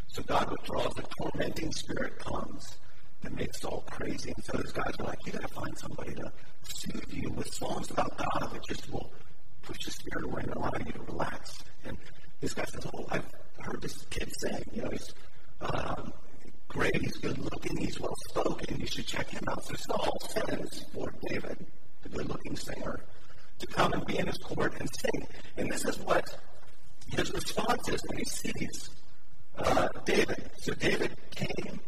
So 0.07 0.21
God 0.23 0.49
withdraws. 0.51 0.93
The 0.95 1.03
tormenting 1.17 1.71
spirit 1.71 2.19
comes 2.19 2.77
that 3.21 3.33
makes 3.33 3.61
Saul 3.61 3.83
crazy. 3.89 4.33
And 4.35 4.43
so 4.43 4.57
these 4.57 4.71
guys 4.71 4.93
are 4.99 5.05
like, 5.05 5.25
you 5.25 5.31
got 5.31 5.41
to 5.41 5.47
find 5.47 5.77
somebody 5.77 6.13
to 6.15 6.31
soothe 6.63 7.13
you 7.13 7.29
with 7.31 7.53
songs 7.53 7.89
about 7.91 8.17
God 8.17 8.51
that 8.53 8.65
just 8.67 8.91
will 8.91 9.11
push 9.67 9.83
the 9.83 9.91
spirit 9.91 10.23
away 10.23 10.41
and 10.43 10.53
allow 10.53 10.71
you 10.79 10.93
to 10.93 11.01
relax. 11.11 11.63
And 11.85 11.97
this 12.39 12.53
guy 12.53 12.63
says, 12.65 12.87
oh, 12.93 13.05
I've 13.09 13.25
heard 13.59 13.81
this 13.81 14.05
kid 14.09 14.31
say, 14.39 14.63
You 14.71 14.83
know, 14.83 14.89
he's 14.89 15.13
um, 15.61 16.13
great, 16.69 16.95
he's 16.95 17.17
good 17.17 17.37
looking, 17.37 17.75
he's 17.77 17.99
well 17.99 18.15
spoken. 18.29 18.79
You 18.79 18.87
should 18.87 19.07
check 19.07 19.29
him 19.29 19.43
out. 19.49 19.65
So 19.65 19.75
Saul 19.75 20.17
sends 20.29 20.83
for 20.93 21.13
David, 21.27 21.65
the 22.03 22.09
good 22.09 22.29
looking 22.29 22.55
singer, 22.55 23.01
to 23.59 23.67
come 23.67 23.91
and 23.93 24.05
be 24.05 24.17
in 24.17 24.27
his 24.27 24.37
court 24.37 24.73
and 24.79 24.89
sing. 25.01 25.27
And 25.57 25.69
this 25.69 25.83
is 25.83 25.99
what 25.99 26.23
his 27.11 27.33
response 27.33 27.89
is 27.89 28.01
when 28.07 28.19
he 28.19 28.25
sees 28.25 28.89
uh, 29.57 29.89
David. 30.05 30.49
So 30.59 30.73
David 30.73 31.11
came 31.35 31.79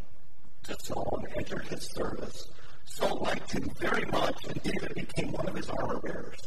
to 0.64 0.76
Saul 0.84 1.24
and 1.24 1.38
entered 1.38 1.68
his 1.68 1.90
service. 1.92 2.50
Saul 2.86 3.20
liked 3.22 3.52
him 3.54 3.70
very 3.80 4.06
much, 4.06 4.36
and 4.50 4.62
David 4.64 4.96
became 4.96 5.32
one 5.32 5.48
of 5.48 5.56
his 5.56 5.70
armor 5.70 6.00
bearers. 6.00 6.40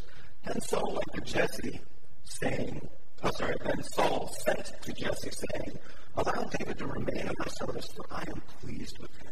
Then 0.45 0.61
Saul 0.61 0.93
went 0.93 1.13
to 1.15 1.21
Jesse, 1.33 1.81
saying, 2.25 2.89
oh, 3.23 3.31
sorry, 3.39 3.57
then 3.65 3.83
Saul 3.83 4.29
sent 4.45 4.73
to 4.83 4.93
Jesse, 4.93 5.31
saying, 5.31 5.79
Allow 6.17 6.45
David 6.59 6.79
to 6.79 6.87
remain 6.87 7.29
in 7.29 7.35
my 7.39 7.47
service, 7.47 7.89
for 7.97 8.05
I 8.11 8.25
am 8.29 8.43
pleased 8.61 8.99
with 8.99 9.11
him. 9.23 9.31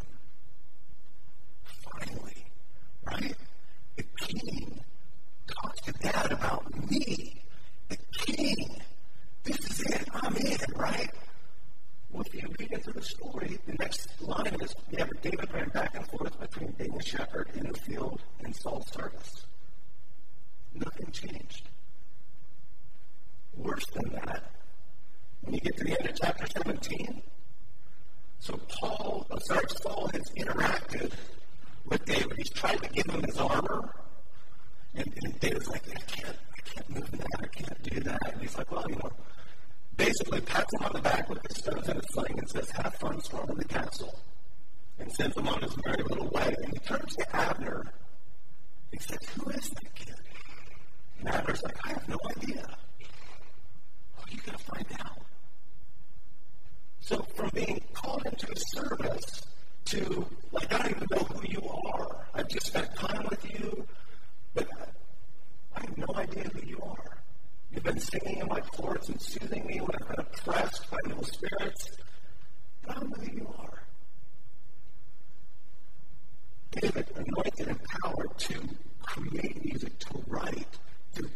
David 76.81 77.07
anointed 77.15 77.69
and 77.69 77.79
empowered 77.79 78.39
to 78.39 78.59
create 79.03 79.63
music, 79.63 79.99
to 79.99 80.25
write, 80.29 80.79
to 81.15 81.29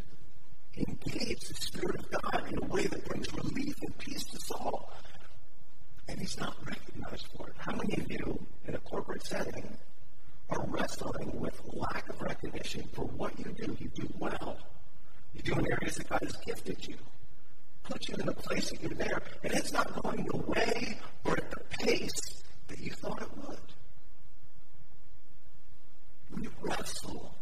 engage 0.78 1.40
the 1.40 1.54
Spirit 1.54 2.00
of 2.00 2.11
God 2.11 2.44
in 2.50 2.62
a 2.62 2.66
way 2.66 2.87
that 2.87 3.04
brings 3.04 3.30
relief 3.35 3.74
and 3.83 3.98
peace 3.98 4.24
to 4.24 4.38
Saul. 4.46 4.90
And 6.09 6.18
he's 6.18 6.38
not 6.38 6.57
recognized 6.66 7.26
for 7.37 7.48
it. 7.48 7.54
How 7.59 7.72
many 7.72 8.02
of 8.02 8.11
you 8.11 8.46
in 8.66 8.74
a 8.74 8.78
corporate 8.78 9.26
setting 9.26 9.76
are 10.48 10.64
wrestling 10.68 11.38
with 11.38 11.61
lack 11.74 12.09
of 12.09 12.22
recognition 12.22 12.88
for 12.94 13.04
what 13.04 13.38
you 13.38 13.52
do? 13.52 13.76
You 13.78 13.88
do 13.88 14.09
well. 14.18 14.57
You 15.35 15.42
do 15.42 15.52
in 15.52 15.72
areas 15.72 15.96
that 15.96 16.09
God 16.09 16.22
has 16.22 16.37
gifted 16.46 16.88
you. 16.88 16.96
Put 17.83 18.09
you 18.09 18.14
in 18.14 18.24
the 18.24 18.33
place 18.33 18.70
that 18.70 18.83
you're 18.83 18.94
there, 18.94 19.20
and 19.42 19.52
it's 19.52 19.72
not 19.72 20.02
going 20.02 20.24
the 20.24 20.38
way 20.38 20.98
or 21.24 21.37
at 21.37 21.50
the 21.50 21.61
pace 21.85 22.42
that 22.68 22.78
you 22.80 22.92
thought 22.92 23.20
it 23.20 23.28
would 23.46 23.74
wrestle 26.61 27.35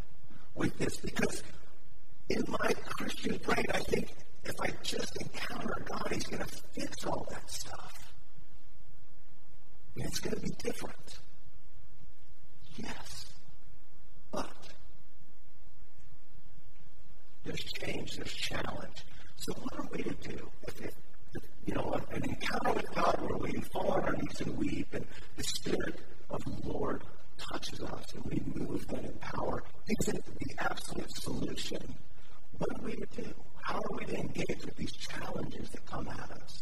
with 0.55 0.77
this 0.79 0.97
because 0.97 1.43
in 2.29 2.45
my 2.49 2.73
Christian 2.99 3.37
brain, 3.39 3.65
I 3.73 3.81
think 3.81 4.15
if 4.45 4.61
I 4.61 4.71
just 4.83 5.17
encounter 5.21 5.85
God, 5.85 6.09
He's 6.11 6.27
going 6.27 6.43
to 6.43 6.57
fix 6.73 7.05
all 7.05 7.27
that 7.31 7.51
stuff. 7.51 8.13
And 9.97 10.07
it's 10.07 10.21
going 10.21 10.35
to 10.35 10.41
be 10.41 10.51
different. 10.63 11.19
Yes. 12.77 13.27
But 14.31 14.51
there's 17.45 17.65
change, 17.65 18.17
there's 18.17 18.33
challenge. 18.33 19.05
So, 19.37 19.53
what 19.53 19.79
are 19.79 19.89
we 19.93 20.03
to 20.05 20.15
do? 20.29 20.51
If, 20.67 20.81
it, 20.81 20.95
you 21.67 21.75
know, 21.75 22.01
an 22.13 22.25
encounter 22.25 22.73
with 22.73 22.95
God 22.95 23.19
where 23.21 23.39
we 23.39 23.61
fall 23.73 23.93
on 23.93 24.03
our 24.05 24.13
knees 24.13 24.41
and 24.41 24.57
weep, 24.57 24.89
and 24.93 25.07
the 25.37 25.45
Spirit 25.45 26.01
of 26.31 26.43
the 26.45 26.69
Lord 26.69 27.03
touches 27.51 27.81
us 27.81 28.05
and 28.15 28.25
we 28.27 28.43
move 28.55 28.87
that 28.89 29.05
in 29.05 29.13
power, 29.21 29.63
isn't 30.01 30.25
the 30.25 30.55
absolute 30.59 31.17
solution. 31.17 31.95
What 32.59 32.79
are 32.79 32.85
we 32.85 32.97
to 32.97 33.07
do? 33.23 33.35
How 33.63 33.77
are 33.77 33.97
we 33.99 34.05
to 34.07 34.17
engage 34.17 34.65
with 34.65 34.77
these 34.77 34.93
challenges 34.93 35.69
that 35.71 35.87
come 35.87 36.09
at 36.09 36.31
us? 36.43 36.61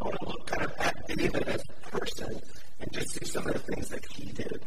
I 0.00 0.04
want 0.04 0.16
to 0.20 0.26
look 0.26 0.46
kind 0.46 0.62
of 0.62 0.72
at 0.78 1.06
David 1.08 1.48
as 1.48 1.62
a 1.62 1.90
person 1.90 2.40
and 2.80 2.92
just 2.92 3.10
see 3.12 3.24
some 3.24 3.46
of 3.46 3.54
the 3.54 3.58
things 3.60 3.88
that 3.88 4.04
he 4.12 4.26
did. 4.32 4.60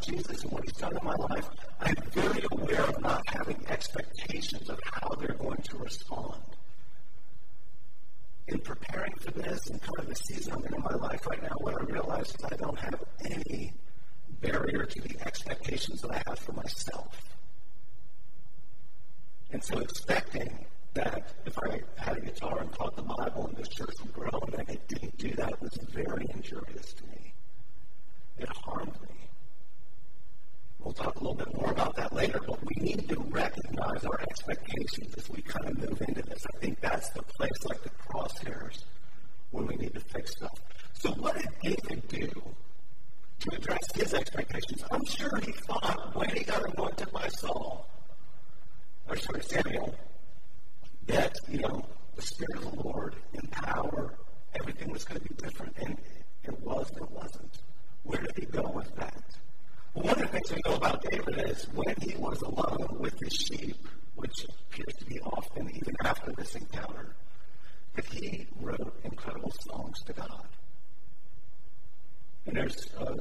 Jesus 0.00 0.42
and 0.42 0.52
what 0.52 0.64
he's 0.64 0.72
done 0.72 0.96
in 0.96 1.04
my 1.04 1.14
life, 1.14 1.48
there's 72.60 72.86
uh, 72.98 73.16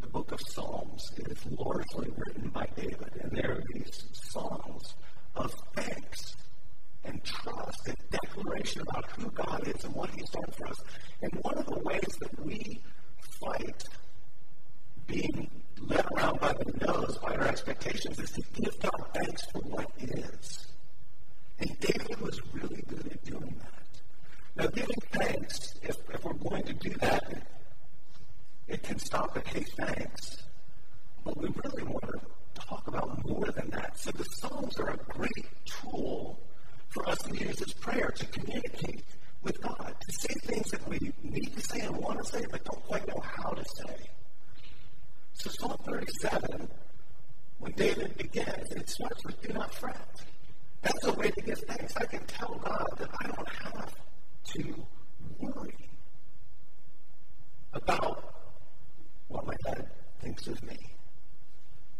the 0.00 0.06
book 0.08 0.32
of 0.32 0.40
Psalms 0.48 1.12
It 1.18 1.28
is 1.28 1.46
largely 1.56 2.10
written 2.16 2.48
by 2.48 2.66
David, 2.74 3.12
and 3.20 3.30
there 3.30 3.52
are 3.52 3.64
these 3.72 4.02
songs 4.12 4.96
of 5.36 5.54
thanks 5.76 6.36
and 7.04 7.22
trust 7.22 7.86
and 7.86 7.96
declaration 8.10 8.80
about 8.80 9.08
who 9.12 9.30
God 9.30 9.68
is 9.68 9.84
and 9.84 9.94
what 9.94 10.10
He's 10.10 10.28
done 10.30 10.50
for 10.50 10.66
us. 10.66 10.80
And 11.22 11.32
one 11.42 11.58
of 11.58 11.66
the 11.66 11.78
ways 11.78 12.16
that 12.20 12.44
we 12.44 12.82
fight 13.40 13.84
being 15.06 15.48
led 15.80 16.04
around 16.16 16.40
by 16.40 16.52
the 16.52 16.86
nose 16.86 17.18
by 17.18 17.36
our 17.36 17.46
expectations 17.46 18.18
is 18.18 18.30
to 18.32 18.42
give 18.54 18.80
God 18.80 19.10
thanks 19.14 19.42
for 19.52 19.60
what 19.60 19.88
is. 19.98 20.66
And 21.60 21.78
David 21.78 22.20
was 22.20 22.40
really 22.52 22.82
good 22.88 23.12
at 23.12 23.24
doing 23.24 23.60
that. 23.60 24.00
Now, 24.56 24.66
giving 24.70 25.00
thanks, 25.12 25.74
if, 25.82 25.96
if 26.12 26.24
we're 26.24 26.32
going 26.32 26.64
to 26.64 26.72
do 26.72 26.90
that, 27.00 27.46
it 28.68 28.82
can 28.82 28.98
stop 28.98 29.36
at 29.36 29.46
hey, 29.46 29.64
thanks. 29.78 30.36
But 31.24 31.36
we 31.36 31.48
really 31.64 31.82
want 31.84 32.04
to 32.04 32.20
talk 32.54 32.86
about 32.88 33.24
more 33.28 33.46
than 33.46 33.70
that. 33.70 33.98
So 33.98 34.10
the 34.12 34.24
Psalms 34.24 34.78
are 34.78 34.90
a 34.90 34.96
great 35.08 35.46
tool 35.64 36.38
for 36.88 37.08
us 37.08 37.18
to 37.18 37.36
use 37.36 37.60
as 37.62 37.72
prayer 37.74 38.12
to 38.16 38.26
communicate 38.26 39.04
with 39.42 39.60
God, 39.60 39.94
to 40.00 40.12
say 40.12 40.34
things 40.44 40.70
that 40.70 40.88
we 40.88 41.12
need 41.22 41.54
to 41.54 41.60
say 41.60 41.80
and 41.80 41.96
want 41.96 42.18
to 42.18 42.24
say, 42.24 42.44
but 42.50 42.64
don't 42.64 42.82
quite 42.86 43.06
know 43.06 43.22
how 43.22 43.50
to 43.50 43.64
say. 43.64 43.96
So 45.34 45.50
Psalm 45.50 45.76
37, 45.84 46.68
when 47.58 47.72
David 47.72 48.16
begins, 48.16 48.70
it 48.72 48.88
starts 48.88 49.24
with 49.24 49.40
do 49.42 49.52
not 49.52 49.72
fret. 49.74 49.96
That's 50.82 51.06
a 51.06 51.12
way 51.12 51.30
to 51.30 51.40
give 51.40 51.58
thanks. 51.60 51.96
I 51.96 52.06
can 52.06 52.24
tell 52.26 52.60
God 52.62 52.86
that 52.98 53.10
I 53.20 53.26
don't 53.26 53.48
have 53.48 53.94
to 54.54 54.86
worry 55.38 55.74
about 57.72 58.36
what 59.28 59.46
my 59.46 59.54
dad 59.64 59.86
thinks 60.20 60.46
of 60.46 60.62
me, 60.62 60.76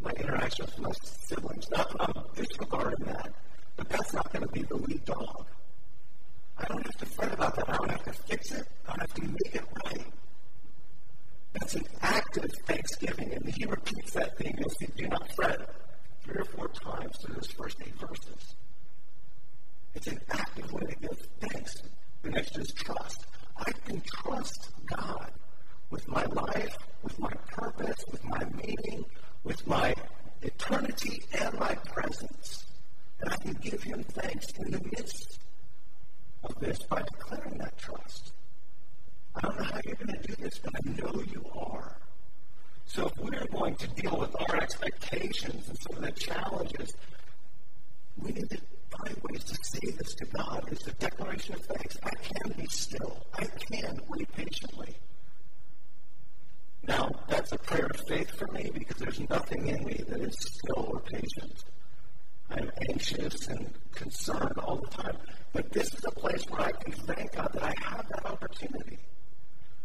my 0.00 0.10
interaction 0.12 0.66
with 0.66 0.78
my 0.78 0.90
siblings. 1.02 1.70
Not 1.70 1.94
I'm 2.00 2.22
disregarding 2.34 3.06
that, 3.06 3.32
but 3.76 3.88
that's 3.88 4.12
not 4.12 4.32
going 4.32 4.46
to 4.46 4.52
be 4.52 4.62
the 4.62 4.76
lead 4.76 5.04
dog. 5.04 5.46
I 6.58 6.64
don't 6.64 6.82
have 6.84 6.96
to 6.96 7.06
fret 7.06 7.32
about 7.32 7.56
that. 7.56 7.68
I 7.68 7.76
don't 7.76 7.90
have 7.90 8.04
to 8.04 8.12
fix 8.12 8.52
it. 8.52 8.66
I 8.86 8.90
don't 8.90 9.00
have 9.00 9.14
to 9.14 9.22
make 9.22 9.54
it 9.54 9.64
right. 9.84 10.06
That's 11.52 11.74
an 11.74 11.84
active 12.00 12.50
thanksgiving. 12.66 13.32
And 13.32 13.54
he 13.54 13.64
repeats 13.66 14.12
that 14.12 14.36
thing. 14.38 14.54
You'll 14.58 14.70
see, 14.70 14.86
do 14.96 15.08
not 15.08 15.30
fret, 15.34 15.68
three 16.22 16.40
or 16.40 16.44
four 16.44 16.68
times 16.68 17.16
through 17.18 17.34
those 17.34 17.48
first 17.48 17.76
eight 17.84 17.94
verses. 17.98 18.56
It's 19.94 20.06
an 20.06 20.20
active 20.30 20.72
way 20.72 20.82
to 20.90 20.96
give 20.96 21.28
thanks. 21.40 21.74
The 22.22 22.30
next 22.30 22.58
is 22.58 22.72
trust. 22.72 23.26
I 23.58 23.72
can 23.84 24.02
trust 24.22 24.70
God 24.86 25.30
with 25.90 26.06
my 26.08 26.24
life, 26.24 26.76
with 27.02 27.18
my 27.18 27.32
purpose, 27.48 28.04
with 28.10 28.24
my 28.24 28.44
meaning, 28.56 29.04
with 29.44 29.66
my 29.66 29.94
eternity 30.42 31.22
and 31.38 31.58
my 31.58 31.74
presence. 31.74 32.66
And 33.20 33.30
I 33.32 33.36
can 33.36 33.52
give 33.54 33.82
him 33.82 34.02
thanks 34.04 34.52
in 34.58 34.70
the 34.72 34.80
midst 34.96 35.40
of 36.44 36.58
this 36.60 36.78
by 36.82 37.02
declaring 37.02 37.58
that 37.58 37.76
trust. 37.78 38.32
I 39.34 39.40
don't 39.40 39.58
know 39.58 39.64
how 39.64 39.80
you're 39.84 39.96
going 39.96 40.20
to 40.20 40.26
do 40.26 40.34
this, 40.42 40.58
but 40.58 40.74
I 40.74 40.90
know 40.90 41.22
you 41.22 41.44
are. 41.54 41.96
So 42.86 43.06
if 43.06 43.18
we're 43.18 43.46
going 43.46 43.74
to 43.76 43.88
deal 43.88 44.16
with 44.18 44.34
our 44.40 44.56
expectations 44.56 45.68
and 45.68 45.78
some 45.78 45.96
of 45.96 46.02
the 46.02 46.12
challenges, 46.12 46.94
we 48.16 48.32
need 48.32 48.48
to 48.50 48.58
find 48.90 49.16
ways 49.22 49.44
to 49.44 49.58
say 49.62 49.90
this 49.90 50.14
to 50.14 50.24
God. 50.26 50.68
It's 50.70 50.86
a 50.86 50.92
declaration 50.92 51.54
of 51.54 51.60
thanks. 51.62 51.98
I 52.02 52.10
can 52.10 52.52
be 52.52 52.66
still. 52.66 53.26
I 53.34 53.44
can 53.44 54.00
wait 54.08 54.32
patiently. 54.32 54.96
Now, 56.82 57.10
that's 57.28 57.52
a 57.52 57.58
prayer 57.58 57.86
of 57.86 58.00
faith 58.08 58.30
for 58.30 58.46
me 58.48 58.70
because 58.72 58.96
there's 58.96 59.20
nothing 59.28 59.66
in 59.68 59.84
me 59.84 60.00
that 60.08 60.20
is 60.20 60.36
still 60.38 60.90
or 60.92 61.00
patient. 61.00 61.64
I'm 62.50 62.70
anxious 62.88 63.48
and 63.48 63.72
concerned 63.92 64.58
all 64.58 64.76
the 64.76 64.88
time. 64.88 65.16
But 65.52 65.72
this 65.72 65.92
is 65.92 66.04
a 66.04 66.10
place 66.12 66.44
where 66.48 66.60
I 66.62 66.72
can 66.72 66.92
thank 66.92 67.32
God 67.32 67.50
that 67.54 67.62
I 67.62 67.74
have 67.82 68.06
that 68.08 68.26
opportunity. 68.26 68.98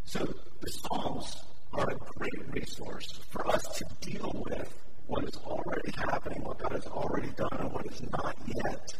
So 0.04 0.20
the 0.60 0.70
Psalms 0.70 1.44
are 1.74 1.90
a 1.90 1.96
great 1.96 2.54
resource 2.54 3.20
for 3.30 3.48
us 3.48 3.64
to 3.78 3.86
deal 4.02 4.44
with 4.50 4.78
what 5.08 5.24
is 5.24 5.36
already 5.46 5.92
happening, 6.10 6.44
what 6.44 6.60
God 6.60 6.74
has 6.74 6.86
already 6.88 7.30
done, 7.30 7.58
and 7.60 7.72
what 7.72 7.86
is 7.86 8.02
not 8.12 8.36
yet 8.64 8.94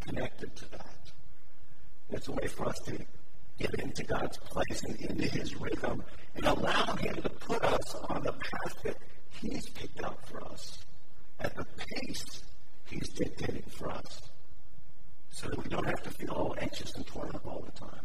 connected 0.00 0.54
to 0.56 0.70
that. 0.70 1.12
It's 2.10 2.28
a 2.28 2.32
way 2.32 2.48
for 2.48 2.68
us 2.68 2.78
to 2.86 2.98
get 3.60 3.74
into 3.74 4.02
God's 4.04 4.38
place 4.38 4.82
and 4.84 4.96
into 5.00 5.28
His 5.28 5.54
rhythm 5.56 6.02
and 6.34 6.46
allow 6.46 6.94
Him 6.96 7.14
to 7.22 7.28
put 7.28 7.62
us 7.62 7.94
on 8.08 8.22
the 8.22 8.32
path 8.32 8.82
that 8.84 8.96
He's 9.40 9.68
picked 9.68 10.02
out 10.02 10.26
for 10.26 10.42
us 10.44 10.78
at 11.38 11.54
the 11.54 11.64
pace 11.76 12.42
He's 12.86 13.08
dictating 13.10 13.62
for 13.70 13.90
us 13.90 14.20
so 15.30 15.48
that 15.48 15.62
we 15.62 15.70
don't 15.70 15.86
have 15.86 16.02
to 16.02 16.10
feel 16.10 16.30
all 16.30 16.56
anxious 16.58 16.92
and 16.96 17.06
torn 17.06 17.30
up 17.34 17.46
all 17.46 17.64
the 17.64 17.78
time. 17.78 18.04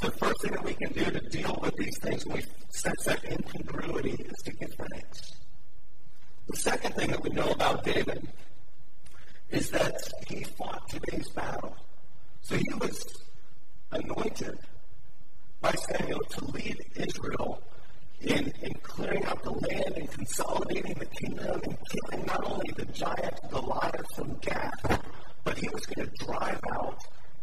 So 0.00 0.08
the 0.08 0.16
first 0.16 0.42
thing 0.42 0.52
that 0.52 0.64
we 0.64 0.74
can 0.74 0.92
do 0.92 1.04
to 1.04 1.20
deal 1.28 1.58
with 1.60 1.76
these 1.76 1.98
things 1.98 2.24
when 2.24 2.36
we 2.36 2.44
sense 2.70 3.04
that 3.04 3.24
incongruity 3.24 4.12
is 4.12 4.42
to 4.44 4.52
give 4.52 4.74
thanks. 4.74 5.32
The 6.48 6.56
second 6.56 6.94
thing 6.94 7.10
that 7.10 7.22
we 7.22 7.30
know 7.30 7.50
about 7.50 7.84
David 7.84 8.28
is 9.50 9.70
that 9.70 9.96
he 10.28 10.44
fought 10.44 10.88
today's 10.88 11.28
battle. 11.28 11.76
So 12.42 12.56
he 12.56 12.74
was 12.80 13.04
anointed 13.92 14.58
by 15.60 15.72
Samuel 15.72 16.20
to 16.20 16.44
lead 16.46 16.78
Israel 16.96 17.62
in, 18.20 18.52
in 18.62 18.74
clearing 18.82 19.24
out 19.26 19.42
the 19.42 19.50
land 19.50 19.94
and 19.96 20.10
consolidating 20.10 20.94
the 20.94 21.06
kingdom 21.06 21.60
and 21.64 21.76
killing 21.88 22.26
not 22.26 22.44
only 22.44 22.72
the 22.76 22.86
giant 22.86 23.34
Goliath 23.50 24.14
from 24.14 24.36
Gath, 24.40 25.02
but 25.44 25.58
he 25.58 25.68
was 25.68 25.86
going 25.86 26.08
to 26.08 26.24
drive 26.24 26.60
out 26.72 26.98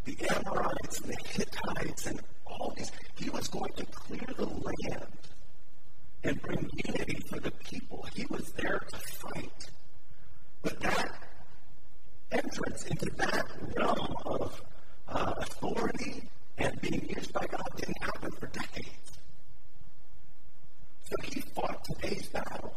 the 0.06 0.18
Amorites 0.36 1.02
and 1.02 1.14
the 1.14 1.18
Hittites 1.26 2.06
and 2.08 2.22
all 2.46 2.74
these. 2.78 2.92
He 3.16 3.30
was 3.30 3.48
going 3.48 3.74
to 3.74 3.86
clear 3.86 4.26
the 4.38 4.46
land 4.46 5.08
and 6.24 6.42
bring 6.42 6.70
unity 6.86 7.20
for 7.28 7.40
the 7.40 7.52
people. 7.52 8.06
He 8.14 8.26
was 8.30 8.52
there 8.54 8.80
to 8.80 8.98
fight. 8.98 9.70
But 10.62 10.80
that 10.82 11.12
entrance 12.32 12.86
into 12.86 13.10
that 13.18 13.46
realm 13.76 14.14
of 14.26 14.62
uh, 15.08 15.34
authority 15.38 16.30
and 16.58 16.80
being 16.82 17.08
used 17.10 17.34
by 17.34 17.46
God 17.48 17.64
didn't 17.78 18.02
happen 18.04 18.32
for 18.32 18.48
decades. 18.48 19.20
So 21.10 21.16
he 21.24 21.42
fought 21.42 21.84
today's 21.86 22.28
battle. 22.28 22.76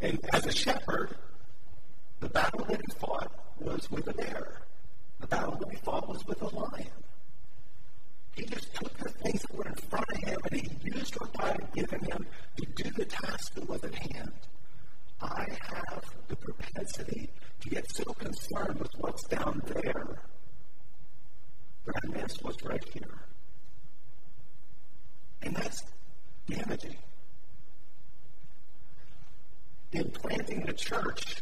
And 0.00 0.18
as 0.32 0.46
a 0.46 0.52
shepherd, 0.52 1.16
the 2.20 2.28
battle 2.28 2.64
that 2.64 2.80
he 2.80 2.98
fought 2.98 3.30
was 3.60 3.90
with 3.90 4.08
a 4.08 4.14
bear. 4.14 4.62
The 5.20 5.26
battle 5.26 5.56
that 5.56 5.70
he 5.70 5.76
fought 5.76 6.08
was 6.08 6.24
with 6.26 6.40
a 6.42 6.48
lion. 6.48 6.86
He 8.34 8.44
just 8.46 8.74
took 8.74 8.96
the 8.96 9.10
things 9.10 9.42
that 9.42 9.54
were 9.54 9.66
in 9.66 9.74
front 9.74 10.06
of 10.14 10.28
him 10.28 10.38
and 10.50 10.60
he 10.60 10.70
used 10.96 11.12
given 11.74 12.00
him 12.04 12.26
to 12.56 12.66
do 12.82 12.90
the 12.90 13.04
task 13.04 13.54
that 13.54 13.68
was 13.68 13.82
at 13.84 13.94
hand. 13.94 14.32
I 15.20 15.46
have 15.62 16.04
the 16.28 16.36
propensity 16.36 17.30
to 17.60 17.68
get 17.68 17.90
so 17.94 18.04
concerned 18.04 18.78
with 18.78 18.90
what's 18.98 19.22
down 19.28 19.62
there 19.66 20.22
that 21.84 21.94
I 22.04 22.08
miss 22.08 22.36
what's 22.42 22.62
right 22.64 22.84
here. 22.92 23.24
And 25.42 25.56
that's 25.56 25.82
damaging. 26.48 26.96
In 29.92 30.10
planting 30.10 30.64
the 30.64 30.72
church, 30.72 31.36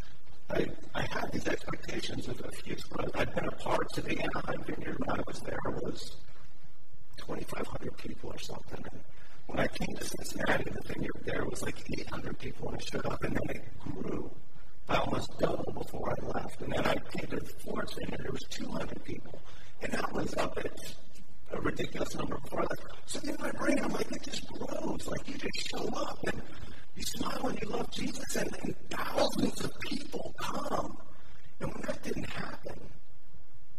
I, 0.51 0.67
I 0.95 1.03
had 1.03 1.31
these 1.33 1.47
expectations 1.47 2.27
of 2.29 2.41
a 2.41 2.51
growth. 2.91 3.11
I'd 3.15 3.35
been 3.35 3.47
a 3.47 3.53
part 3.53 3.87
of 3.97 4.05
the 4.05 4.19
Anaheim 4.19 4.65
Vineyard 4.65 4.99
when 4.99 5.11
I 5.11 5.23
was 5.27 5.41
there 5.41 5.59
was 5.83 6.17
2,500 7.19 7.97
people 7.99 8.31
or 8.31 8.39
something. 8.39 8.80
And 9.61 9.69
I 9.69 9.77
came 9.77 9.95
to 9.95 10.05
Cincinnati, 10.05 10.65
the 10.71 10.95
vineyard 10.95 11.23
there 11.27 11.45
was 11.45 11.61
like 11.63 11.77
800 11.93 12.39
people 12.39 12.69
when 12.69 12.77
I 12.77 12.79
showed 12.83 13.05
up, 13.05 13.23
and 13.23 13.37
then 13.37 13.57
it 13.57 13.79
grew. 13.79 14.31
I 14.89 14.97
almost 14.97 15.39
doubled 15.39 15.75
before 15.75 16.17
I 16.17 16.27
left. 16.29 16.63
And 16.63 16.73
then 16.73 16.87
I 16.87 16.95
came 16.95 17.29
to 17.29 17.37
the 17.37 17.53
Florence 17.59 17.93
Vineyard, 17.93 18.21
there 18.23 18.33
was 18.33 18.43
200 18.49 19.05
people. 19.05 19.39
And 19.83 19.93
that 19.93 20.11
was 20.15 20.35
up 20.37 20.57
at 20.57 20.95
a 21.53 21.61
ridiculous 21.61 22.15
number 22.15 22.39
before 22.39 22.61
I 22.61 22.67
left. 22.71 22.87
So 23.05 23.21
in 23.21 23.37
my 23.39 23.51
brain, 23.51 23.79
I'm 23.83 23.93
like, 23.93 24.11
it 24.11 24.23
just 24.23 24.49
grows. 24.49 25.07
Like 25.07 25.29
you 25.29 25.35
just 25.35 25.69
show 25.69 25.87
up 25.89 26.19
and 26.33 26.41
you 26.97 27.03
smile 27.03 27.41
when 27.43 27.59
you 27.61 27.69
love 27.69 27.91
Jesus, 27.91 28.37
and, 28.37 28.57
and 28.63 28.75
thousands 28.89 29.63
of 29.63 29.73
people 29.91 30.35
come. 30.41 30.97
And 31.61 31.71
when 31.71 31.83
that 31.83 32.03
didn't 32.03 32.31
happen, 32.31 32.81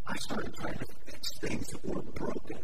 I 0.06 0.16
started 0.18 0.54
trying 0.60 0.78
to 0.78 0.86
fix 1.08 1.40
things 1.40 1.68
that 1.70 1.84
were 1.84 2.04
broken. 2.04 2.60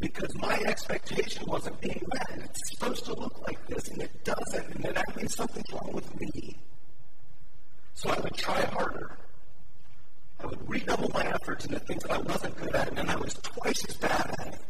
Because 0.00 0.34
my 0.38 0.58
expectation 0.66 1.44
wasn't 1.46 1.80
being 1.80 2.02
met. 2.12 2.30
And 2.30 2.42
it's 2.42 2.70
supposed 2.70 3.04
to 3.04 3.12
look 3.12 3.46
like 3.46 3.64
this, 3.66 3.88
and 3.88 4.02
it 4.02 4.24
doesn't. 4.24 4.74
And 4.74 4.84
then 4.84 4.94
that 4.94 5.16
means 5.16 5.34
something's 5.34 5.70
wrong 5.72 5.90
with 5.92 6.20
me. 6.20 6.56
So 7.94 8.10
I 8.10 8.18
would 8.18 8.34
try 8.34 8.62
harder. 8.62 9.16
I 10.40 10.46
would 10.46 10.68
redouble 10.68 11.10
my 11.12 11.26
efforts 11.26 11.66
in 11.66 11.74
the 11.74 11.80
things 11.80 12.02
that 12.04 12.12
I 12.12 12.18
wasn't 12.18 12.56
good 12.56 12.74
at, 12.74 12.88
and 12.88 12.96
then 12.96 13.10
I 13.10 13.16
was 13.16 13.34
twice 13.34 13.84
as 13.84 13.96
bad 13.96 14.34
at 14.38 14.54
it. 14.54 14.60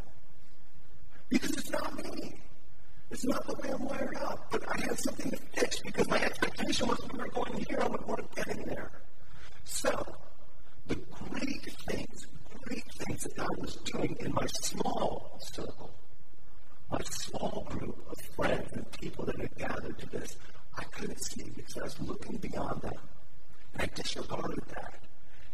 Because 1.28 1.50
it's 1.50 1.70
not 1.70 1.94
me. 2.04 2.40
It's 3.12 3.24
not 3.24 3.46
the 3.46 3.54
way 3.54 3.72
I'm 3.72 3.84
wired 3.84 4.16
up. 4.16 4.50
But 4.50 4.64
I 4.68 4.80
had 4.80 4.98
something 4.98 5.30
to 5.30 5.36
fix 5.54 5.78
because 5.80 6.08
my 6.08 6.20
expectation 6.20 6.88
was 6.88 6.98
we 7.12 7.18
were 7.18 7.28
going 7.28 7.64
here 7.68 7.78
and 7.78 7.90
we 7.90 8.04
weren't 8.04 8.34
getting 8.34 8.64
there. 8.64 8.90
So, 9.64 10.16
the 10.88 10.96
great 10.96 11.62
great 12.70 12.92
things 12.94 13.22
that 13.24 13.36
God 13.36 13.56
was 13.58 13.76
doing 13.76 14.16
in 14.20 14.32
my 14.32 14.46
small 14.62 15.36
circle, 15.40 15.90
my 16.90 17.00
small 17.10 17.66
group 17.68 17.98
of 18.08 18.16
friends 18.36 18.68
and 18.74 18.90
people 18.92 19.24
that 19.24 19.40
had 19.40 19.54
gathered 19.56 19.98
to 19.98 20.06
this. 20.10 20.36
I 20.78 20.84
couldn't 20.84 21.18
see 21.18 21.50
because 21.56 21.76
I 21.78 21.82
was 21.82 22.00
looking 22.00 22.36
beyond 22.36 22.80
that. 22.82 22.96
And 23.74 23.82
I 23.82 23.86
disregarded 23.94 24.62
that. 24.68 24.94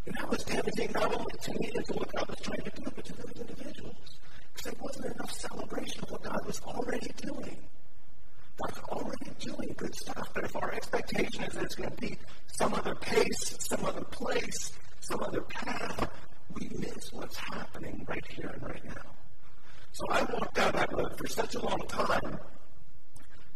And 0.04 0.14
I 0.20 0.24
was 0.26 0.44
damaging 0.44 0.92
not 0.92 1.14
only 1.14 1.32
to 1.42 1.52
me 1.54 1.70
and 1.74 1.86
to 1.86 1.92
what 1.94 2.12
God 2.14 2.28
was 2.28 2.40
trying 2.40 2.60
to 2.60 2.70
do, 2.70 2.82
but 2.94 3.04
to 3.06 3.12
those 3.14 3.40
individuals. 3.40 3.96
Because 4.54 4.72
it 4.72 4.80
wasn't 4.80 5.06
enough 5.14 5.32
celebration 5.32 6.04
of 6.04 6.10
what 6.10 6.22
God 6.22 6.46
was 6.46 6.60
already 6.66 7.10
doing. 7.16 7.56
God's 8.62 8.78
already 8.90 9.30
doing 9.38 9.74
good 9.76 9.94
stuff, 9.94 10.28
but 10.34 10.44
if 10.44 10.56
our 10.56 10.72
expectation 10.74 11.44
is 11.44 11.54
that 11.54 11.64
it's 11.64 11.74
going 11.74 11.90
to 11.90 11.96
be 11.96 12.18
some 12.46 12.74
other 12.74 12.94
pace, 12.94 13.56
some 13.58 13.84
other 13.84 14.04
place, 14.04 14.72
some 15.00 15.22
other 15.22 15.42
path, 15.42 16.08
we 16.58 16.70
miss 16.78 17.12
what's 17.12 17.36
happening 17.36 18.04
right 18.08 18.24
here 18.30 18.50
and 18.52 18.62
right 18.62 18.84
now. 18.84 19.12
So 19.92 20.04
I 20.10 20.22
walked 20.22 20.58
out 20.58 20.74
of 20.74 20.80
that 20.80 20.92
road 20.92 21.16
for 21.16 21.26
such 21.26 21.54
a 21.54 21.60
long 21.60 21.80
time 21.88 22.38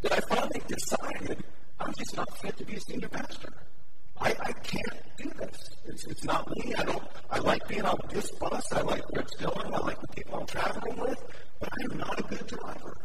that 0.01 0.11
I 0.11 0.19
finally 0.35 0.61
decided 0.67 1.43
I'm 1.79 1.93
just 1.93 2.15
not 2.15 2.37
fit 2.39 2.57
to 2.57 2.65
be 2.65 2.75
a 2.75 2.79
senior 2.79 3.09
pastor. 3.09 3.53
I, 4.19 4.35
I 4.39 4.51
can't 4.51 5.17
do 5.17 5.31
this. 5.39 5.69
It's, 5.85 6.05
it's 6.05 6.23
not 6.23 6.47
me. 6.55 6.73
I 6.77 6.83
don't. 6.83 7.03
I 7.29 7.39
like 7.39 7.67
being 7.67 7.85
on 7.85 7.97
this 8.09 8.29
bus. 8.31 8.71
I 8.71 8.81
like 8.81 9.09
where 9.11 9.21
it's 9.21 9.35
going. 9.35 9.73
I 9.73 9.79
like 9.79 9.99
the 9.99 10.07
people 10.09 10.39
I'm 10.39 10.45
traveling 10.45 10.99
with. 10.99 11.23
But 11.59 11.69
I 11.69 11.91
am 11.91 11.97
not 11.97 12.19
a 12.19 12.23
good 12.23 12.47
driver. 12.47 12.97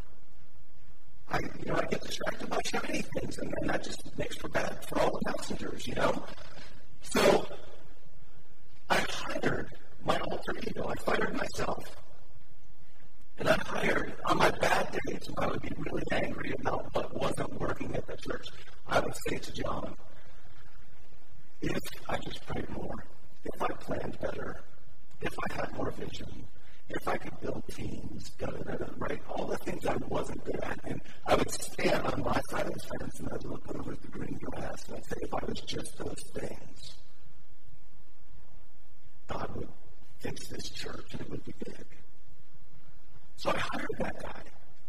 I, 1.31 1.39
you 1.41 1.67
know, 1.67 1.77
I 1.77 1.87
get 1.87 2.03
distracted 2.03 2.51
by 2.51 2.61
shiny 2.65 3.03
things, 3.03 3.39
and 3.39 3.53
then 3.59 3.69
that 3.69 3.83
just 3.83 4.19
makes 4.19 4.37
for 4.37 4.49
bad 4.49 4.85
for 4.87 5.01
all 5.01 5.19
the 5.19 5.33
passengers. 5.33 5.87
You 5.87 5.95
know. 5.95 6.23
So 7.03 7.47
I 8.91 9.05
hired 9.11 9.69
my 10.07 10.19
alter 10.19 10.53
ego. 10.67 10.89
I 10.89 10.95
fired 11.03 11.37
myself. 11.37 11.85
And 13.39 13.49
I 13.49 13.59
hired, 13.67 14.15
on 14.25 14.39
my 14.39 14.51
bad 14.51 14.97
days, 15.07 15.29
when 15.35 15.45
I 15.45 15.51
would 15.51 15.61
be 15.61 15.73
really 15.77 16.03
angry 16.13 16.55
about 16.61 16.95
what 16.95 17.15
wasn't 17.21 17.61
working 17.61 17.95
at 17.95 18.07
the 18.07 18.17
church, 18.17 18.47
I 18.87 19.01
would 19.01 19.15
say 19.29 19.37
to 19.39 19.53
John, 19.53 19.95
if 21.61 21.79
I 22.09 22.17
just 22.19 22.47
prayed 22.47 22.69
more, 22.71 22.95
if 23.45 23.63
I 23.63 23.69
planned 23.81 24.19
better, 24.21 24.63
if 25.21 25.35
I 25.51 25.55
had 25.55 25.77
more 25.77 25.91
vision, 25.91 26.47
if 26.89 27.09
I 27.09 27.17
could 27.17 27.39
build 27.41 27.63
teams, 27.69 28.31
da, 28.39 28.47
da, 28.47 28.77
da, 28.77 28.87
right? 28.97 29.21
All 29.29 29.47
the 29.47 29.57
things 29.59 29.85
I 29.87 29.97
wasn't 30.09 30.43
good 30.45 30.61
at. 30.63 30.79
And 30.85 31.01
I 31.27 31.35
would 31.35 31.51
stand 31.51 32.07
on 32.07 32.23
my 32.23 32.41
side 32.51 32.67
of 32.67 32.73
the 32.73 32.99
fence 32.99 33.21
and 33.21 33.29
I'd 33.33 33.45
look 33.45 33.63
over 33.75 33.93
at 33.93 34.01
the 34.01 34.09
green 34.09 34.39
grass 34.41 34.87
and 34.87 34.97
I'd 34.97 35.05
say, 35.05 35.17
if 35.23 35.35
I 35.35 35.45
was 35.47 35.61
just 35.61 35.99
those 35.99 36.23
things, 36.35 36.97
God 39.29 39.51
would 39.57 39.69
fix 40.21 40.49
this 40.49 40.71
church 40.71 41.07
and 41.13 41.21
it 41.21 41.31
would 41.31 41.45
be 41.45 41.55
big. 41.65 41.85
So 43.37 43.51
I 43.51 43.59
hired 43.59 43.97
that 43.99 44.23
guy. 44.23 44.43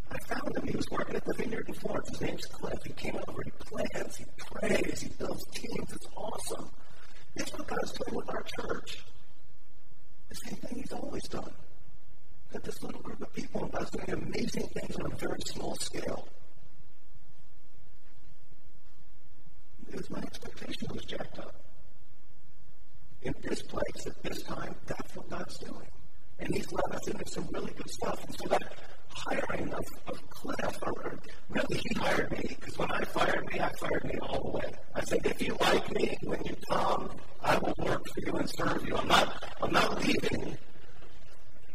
I 0.09 0.17
found 0.19 0.55
him. 0.55 0.67
He 0.67 0.75
was 0.75 0.89
working 0.89 1.15
at 1.15 1.25
the 1.25 1.33
vineyard 1.33 1.67
in 1.67 1.73
Florence. 1.73 2.09
His 2.09 2.21
name's 2.21 2.45
Cliff. 2.45 2.79
He 2.85 2.93
came 2.93 3.19
over, 3.27 3.43
he 3.43 3.51
plans, 3.51 4.17
he 4.17 4.25
prays, 4.37 5.01
he 5.01 5.09
builds 5.19 5.43
teams. 5.53 5.91
It's 5.91 6.07
awesome. 6.15 6.69
Guess 7.37 7.51
what 7.53 7.67
God's 7.67 7.91
doing 7.91 8.15
with 8.15 8.29
our 8.29 8.43
church? 8.59 9.03
The 10.29 10.35
same 10.35 10.55
thing 10.55 10.79
he's 10.79 10.93
always 10.93 11.23
done. 11.23 11.51
Got 12.53 12.63
this 12.63 12.81
little 12.81 13.01
group 13.01 13.21
of 13.21 13.33
people 13.33 13.63
and 13.63 13.71
God's 13.71 13.91
doing 13.91 14.23
amazing 14.23 14.67
things 14.67 14.95
on 14.95 15.11
a 15.11 15.15
very 15.15 15.41
small 15.45 15.75
scale. 15.75 16.27
Because 19.85 20.09
my 20.09 20.19
expectation 20.19 20.87
was 20.93 21.03
jacked 21.03 21.39
up. 21.39 21.66
In 23.27 23.35
this 23.41 23.61
place, 23.61 24.07
at 24.07 24.23
this 24.23 24.41
time, 24.43 24.73
that's 24.85 25.13
what 25.17 25.29
God's 25.29 25.57
doing. 25.57 25.89
And 26.39 26.55
he's 26.55 26.71
led 26.71 26.95
us 26.95 27.07
into 27.09 27.29
some 27.29 27.45
really 27.51 27.73
good 27.75 27.89
stuff. 27.89 28.23
And 28.23 28.33
so 28.39 28.47
that 28.47 28.63
hiring 29.09 29.73
of, 29.73 29.85
of 30.07 30.29
Cliff, 30.29 30.77
or 30.83 31.19
really 31.49 31.77
he 31.77 31.99
hired 31.99 32.31
me, 32.31 32.55
because 32.57 32.77
when 32.77 32.89
I 32.89 33.03
fired 33.03 33.45
me, 33.51 33.59
I 33.59 33.69
fired 33.81 34.05
me 34.05 34.17
all 34.21 34.43
the 34.45 34.51
way. 34.51 34.71
I 34.95 35.01
said, 35.01 35.19
if 35.25 35.41
you 35.41 35.57
like 35.59 35.91
me, 35.91 36.15
when 36.23 36.41
you 36.45 36.55
come, 36.69 37.09
I 37.43 37.57
will 37.57 37.73
work 37.79 38.01
for 38.13 38.21
you 38.25 38.31
and 38.31 38.49
serve 38.49 38.87
you. 38.87 38.95
I'm 38.95 39.09
not, 39.09 39.43
I'm 39.61 39.73
not 39.73 40.01
leaving, 40.05 40.57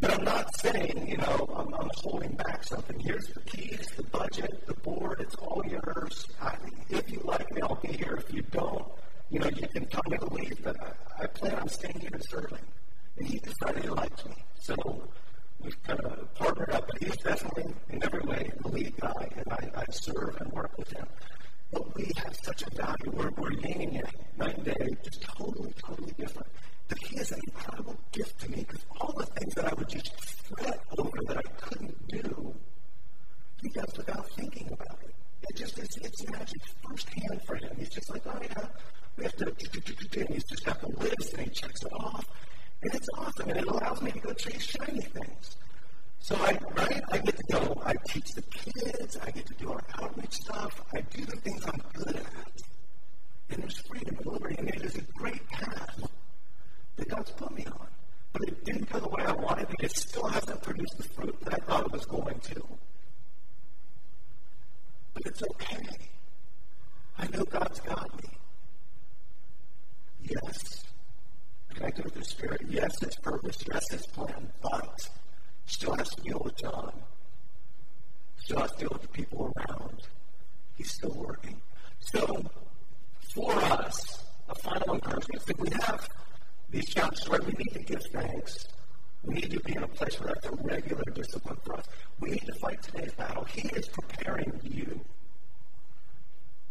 but 0.01 0.11
I'm 0.15 0.25
not 0.25 0.57
saying, 0.59 1.07
you 1.07 1.19
know, 1.19 1.51
I'm, 1.55 1.75
I'm 1.75 1.91
holding 1.97 2.33
back 2.33 2.65
something. 2.65 2.99
Here's 2.99 3.27
the 3.27 3.41
keys, 3.41 3.87
the 3.95 4.05
budget, 4.05 4.67
the 4.67 4.75
board, 4.77 5.21
it's 5.21 5.35
all 5.35 5.63
yours. 5.67 6.27
I, 6.41 6.57
if 6.89 7.13
you 7.13 7.21
like 7.25 7.53
me, 7.53 7.61
I'll 7.61 7.75
be 7.75 7.93
here. 7.93 8.15
If 8.27 8.33
you 8.33 8.41
don't, 8.51 8.87
you 9.33 9.39
know, 9.39 9.49
you 9.49 9.67
can 9.67 9.89
me 10.11 10.19
to 10.19 10.27
leave, 10.35 10.63
but 10.63 10.77
I, 10.79 11.23
I 11.23 11.27
plan 11.27 11.55
on 11.55 11.69
staying 11.69 11.99
here 12.01 12.11
and 12.13 12.23
serving. 12.29 12.59
And 13.17 13.27
he 13.27 13.39
decided 13.39 13.83
he 13.83 13.89
liked 13.89 14.27
me. 14.27 14.35
So 14.61 14.75
we've 15.59 15.83
kind 15.85 16.01
of 16.01 16.35
partnered 16.35 16.71
up, 16.71 16.87
but 16.87 17.03
he's 17.03 17.17
definitely, 17.17 17.73
in 17.89 18.05
every 18.05 18.21
way, 18.21 18.53
the 18.61 18.69
lead 18.69 18.95
guy, 19.01 19.29
and 19.37 19.47
I, 19.51 19.81
I 19.81 19.85
serve 19.91 20.37
and 20.39 20.53
work 20.53 20.77
with 20.77 20.93
him. 20.93 21.07
But 21.73 21.97
we 21.97 22.11
have 22.17 22.37
such 22.43 22.63
a 22.63 22.75
value. 22.77 23.11
We're, 23.11 23.31
we're 23.39 23.53
yin 23.53 23.93
yang, 23.95 24.05
night 24.37 24.57
and 24.59 24.65
day, 24.67 24.89
just 25.03 25.23
totally, 25.23 25.73
totally 25.83 26.13
different. 26.19 26.49
But 26.89 26.99
he 26.99 27.17
is 27.17 27.33
an 27.33 27.41
incredible 27.47 27.97
gift 28.13 28.39
to 28.41 28.51
me 28.51 28.67
because 28.69 28.85
all 29.01 29.15
the 29.17 29.25
things 29.25 29.55
that 29.55 29.73
I 29.73 29.75
would 29.75 29.89
just 29.89 30.13
fret 30.45 30.79
over 30.99 31.19
that 31.29 31.39
I 31.39 31.51
couldn't 31.59 32.09
do, 32.09 32.55
he 33.63 33.69
does 33.71 33.97
without 33.97 34.29
thinking 34.33 34.67
about 34.67 34.99
it. 35.05 35.15
It 35.49 35.57
just 35.57 35.79
is, 35.79 35.97
it's 36.03 36.31
magic 36.31 36.61
firsthand 36.87 37.43
for 37.47 37.57
him. 37.57 37.71
He's 37.79 37.89
just 37.89 38.11
like, 38.11 38.23
oh 38.27 38.39
yeah, 38.43 38.67
we 39.17 39.25
have 39.25 39.37
to, 39.37 39.47
and 39.47 40.29
he's 40.29 40.45
just 40.45 40.65
got 40.65 40.81
the 40.81 40.89
list 40.99 41.35
and 41.35 41.43
he 41.43 41.51
checks 41.51 41.83
it 41.83 41.93
off. 41.93 42.25
And 42.83 42.95
it's 42.95 43.09
awesome, 43.17 43.51
and 43.51 43.59
it 43.59 43.67
allows 43.67 44.03
me 44.03 44.11
to 44.11 44.19
go 44.19 44.33
chase 44.33 44.63
shiny 44.63 45.01
things. 45.01 45.57
So 46.19 46.37
I, 46.37 46.59
right, 46.77 47.03
I 47.11 47.19
get 47.19 47.37
to 47.37 47.43
go, 47.53 47.83
I 47.85 47.95
teach 48.07 48.33
the 48.33 48.43
kids, 48.43 49.19
I 49.19 49.31
get 49.31 49.47
to 49.47 49.55
do 49.55 49.73
our 49.73 49.83
outreach 50.01 50.35
stuff, 50.35 50.81
I 50.95 51.01
do 51.01 51.25
the 51.25 51.37
things 51.37 51.65
I'm 51.67 51.83
good 51.95 52.17
at. 52.17 52.63
And 53.51 53.63
there's 53.63 53.79
freedom 53.79 54.17
and 54.17 54.27
liberty, 54.27 54.57
and 54.59 54.69
it 54.69 54.83
is 54.83 54.97
a 54.97 55.03
great 55.17 55.47
path 55.51 56.01
that 56.97 57.09
God's 57.09 57.31
put 57.33 57.55
me 57.55 57.67
on. 57.67 57.89
But 58.33 58.43
it 58.49 58.65
didn't 58.65 58.91
go 58.91 59.01
the 59.01 59.09
way 59.09 59.25
I 59.25 59.33
wanted, 59.33 59.69
and 59.69 59.81
it 59.81 59.97
still 59.97 60.27
hasn't 60.27 60.63
produced 60.63 60.97
the 60.97 61.05
fruit 61.05 61.37
that 61.43 61.55
I 61.55 61.67
thought 61.67 61.87
it 61.87 61.93
was 61.93 62.07
going 62.07 62.39
to. 62.41 62.63
But 65.15 65.27
it's 65.27 65.43
okay. 65.43 65.87
I 67.19 67.27
know 67.27 67.45
God's 67.45 67.81
got 67.81 68.23
me. 68.23 68.31
Yes, 70.25 70.85
connected 71.75 72.05
with 72.05 72.15
the 72.15 72.25
Spirit. 72.25 72.63
Yes, 72.69 73.01
His 73.01 73.17
purpose. 73.17 73.59
Yes, 73.73 73.91
His 73.91 74.07
plan. 74.07 74.53
But 74.63 75.09
still 75.67 75.95
has 75.97 76.11
to 76.11 76.23
deal 76.23 76.41
with 76.45 76.57
John. 76.57 76.93
Still 78.45 78.61
has 78.61 78.73
to 78.73 78.79
deal 78.79 78.89
with 78.93 79.03
the 79.03 79.09
people 79.09 79.53
around. 79.57 80.03
He's 80.77 80.91
still 80.93 81.15
working. 81.15 81.61
So, 82.01 82.45
for 83.35 83.53
us, 83.55 84.25
a 84.49 84.55
final 84.55 84.95
encouragement 84.95 85.47
that 85.47 85.59
we 85.59 85.69
have 85.81 86.09
these 86.71 86.89
challenges 86.89 87.29
where 87.29 87.41
we 87.41 87.53
need 87.53 87.73
to 87.75 87.81
give 87.81 88.03
thanks. 88.13 88.67
We 89.25 89.35
need 89.35 89.51
to 89.53 89.61
be 89.61 89.77
in 89.77 89.83
a 89.83 89.89
place 89.89 90.19
where 90.21 90.33
that's 90.35 90.47
a 90.47 90.57
regular 90.63 91.05
discipline 91.15 91.59
for 91.65 91.77
us. 91.77 91.87
We 92.19 92.31
need 92.31 92.47
to 92.47 92.55
fight 92.55 92.83
today's 92.83 93.13
battle. 93.13 93.45
He 93.45 93.69
is 93.69 93.89
preparing 93.89 94.61
you 94.65 95.01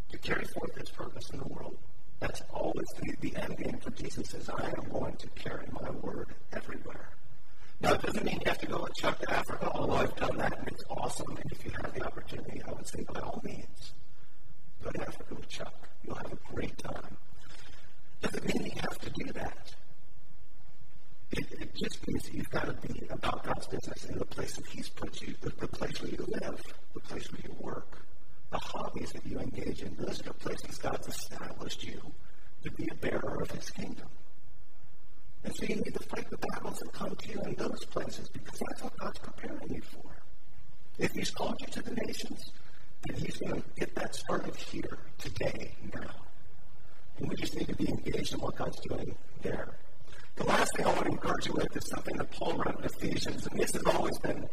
to 0.09 0.17
carry 0.17 0.43
forth 0.45 0.75
His 0.75 0.89
purpose 0.89 1.29
in 1.29 1.39
the 1.39 1.47
world. 1.47 1.77
That's 2.21 2.41
always 2.53 2.87
the, 2.99 3.15
the 3.19 3.35
end 3.35 3.57
game 3.57 3.79
for 3.79 3.89
Jesus 3.89 4.33
is 4.35 4.47
I 4.47 4.67
am 4.77 4.89
going 4.91 5.15
to 5.17 5.27
carry 5.29 5.65
my 5.81 5.89
word 5.89 6.27
everywhere. 6.53 7.09
Now, 7.81 7.93
it 7.93 8.01
doesn't 8.03 8.23
mean 8.23 8.39
you 8.45 8.51
have 8.51 8.59
to 8.59 8.67
go 8.67 8.77
and 8.77 8.95
Chuck 8.95 9.17
to 9.21 9.31
Africa, 9.33 9.71
although 9.73 9.95
I've 9.95 10.15
done 10.15 10.37
that 10.37 10.55
and 10.59 10.67
it's 10.67 10.83
awesome. 10.87 11.35
And 11.35 11.51
if 11.51 11.65
you 11.65 11.71
have 11.81 11.91
the 11.95 12.05
opportunity, 12.05 12.61
I 12.63 12.71
would 12.73 12.87
say 12.87 13.03
by 13.11 13.21
all 13.21 13.41
means, 13.43 13.93
go 14.83 14.91
to 14.91 15.01
Africa 15.01 15.33
with 15.33 15.49
Chuck. 15.49 15.73
You'll 16.03 16.15
have 16.15 16.31
a 16.31 16.53
great 16.53 16.77
time. 16.77 17.17
Doesn't 18.21 18.53
mean 18.53 18.65
you 18.67 18.81
have 18.81 18.99
to 18.99 19.09
do 19.09 19.25
that. 19.33 19.73
It, 21.31 21.47
it 21.59 21.75
just 21.75 22.07
means 22.07 22.29
you've 22.31 22.51
got 22.51 22.65
to 22.65 22.87
be 22.87 23.07
about 23.09 23.43
God's 23.43 23.65
business 23.65 24.05
in 24.05 24.19
the 24.19 24.25
place 24.25 24.53
that 24.57 24.67
He's 24.67 24.89
put 24.89 25.19
you, 25.21 25.33
the, 25.41 25.49
the 25.49 25.67
place 25.67 25.99
where 26.03 26.11
you 26.11 26.23
live, 26.27 26.61
the 26.93 26.99
place 26.99 27.31
where 27.31 27.41
you 27.43 27.55
work 27.59 28.05
the 28.51 28.59
hobbies 28.59 29.11
that 29.13 29.25
you 29.25 29.39
engage 29.39 29.81
in. 29.81 29.95
Those 29.97 30.19
are 30.19 30.25
the 30.25 30.33
places 30.33 30.77
God's 30.77 31.07
established 31.07 31.83
you 31.83 31.99
to 32.63 32.71
be 32.71 32.87
a 32.91 32.95
bearer 32.95 33.41
of 33.41 33.49
His 33.51 33.69
kingdom. 33.69 34.07
And 35.43 35.55
so 35.55 35.65
you 35.65 35.75
need 35.77 35.93
to 35.93 36.03
fight 36.03 36.29
the 36.29 36.37
battles 36.37 36.77
that 36.79 36.91
come 36.91 37.15
to 37.15 37.29
you 37.29 37.41
in 37.41 37.55
those 37.55 37.83
places 37.85 38.29
because 38.29 38.59
that's 38.59 38.83
what 38.83 38.95
God's 38.97 39.19
preparing 39.19 39.73
you 39.73 39.81
for. 39.81 40.11
If 40.99 41.13
He's 41.13 41.31
called 41.31 41.55
you 41.61 41.67
to 41.67 41.81
the 41.81 41.95
nations, 42.05 42.51
then 43.07 43.17
He's 43.17 43.37
going 43.37 43.61
to 43.61 43.63
get 43.79 43.95
that 43.95 44.13
started 44.13 44.55
here, 44.55 44.99
today, 45.17 45.73
now. 45.95 46.11
And 47.17 47.29
we 47.29 47.35
just 47.37 47.55
need 47.55 47.67
to 47.69 47.75
be 47.75 47.89
engaged 47.89 48.33
in 48.33 48.39
what 48.41 48.55
God's 48.57 48.79
doing 48.81 49.15
there. 49.41 49.69
The 50.35 50.43
last 50.43 50.75
thing 50.75 50.85
I 50.85 50.89
want 50.89 51.05
to 51.05 51.11
encourage 51.11 51.47
you 51.47 51.53
with 51.53 51.75
is 51.75 51.87
something 51.87 52.17
that 52.17 52.31
Paul 52.31 52.53
wrote 52.57 52.79
in 52.79 52.85
Ephesians, 52.85 53.47
and 53.47 53.59
this 53.59 53.71
has 53.73 53.83
always 53.83 54.17
been 54.19 54.47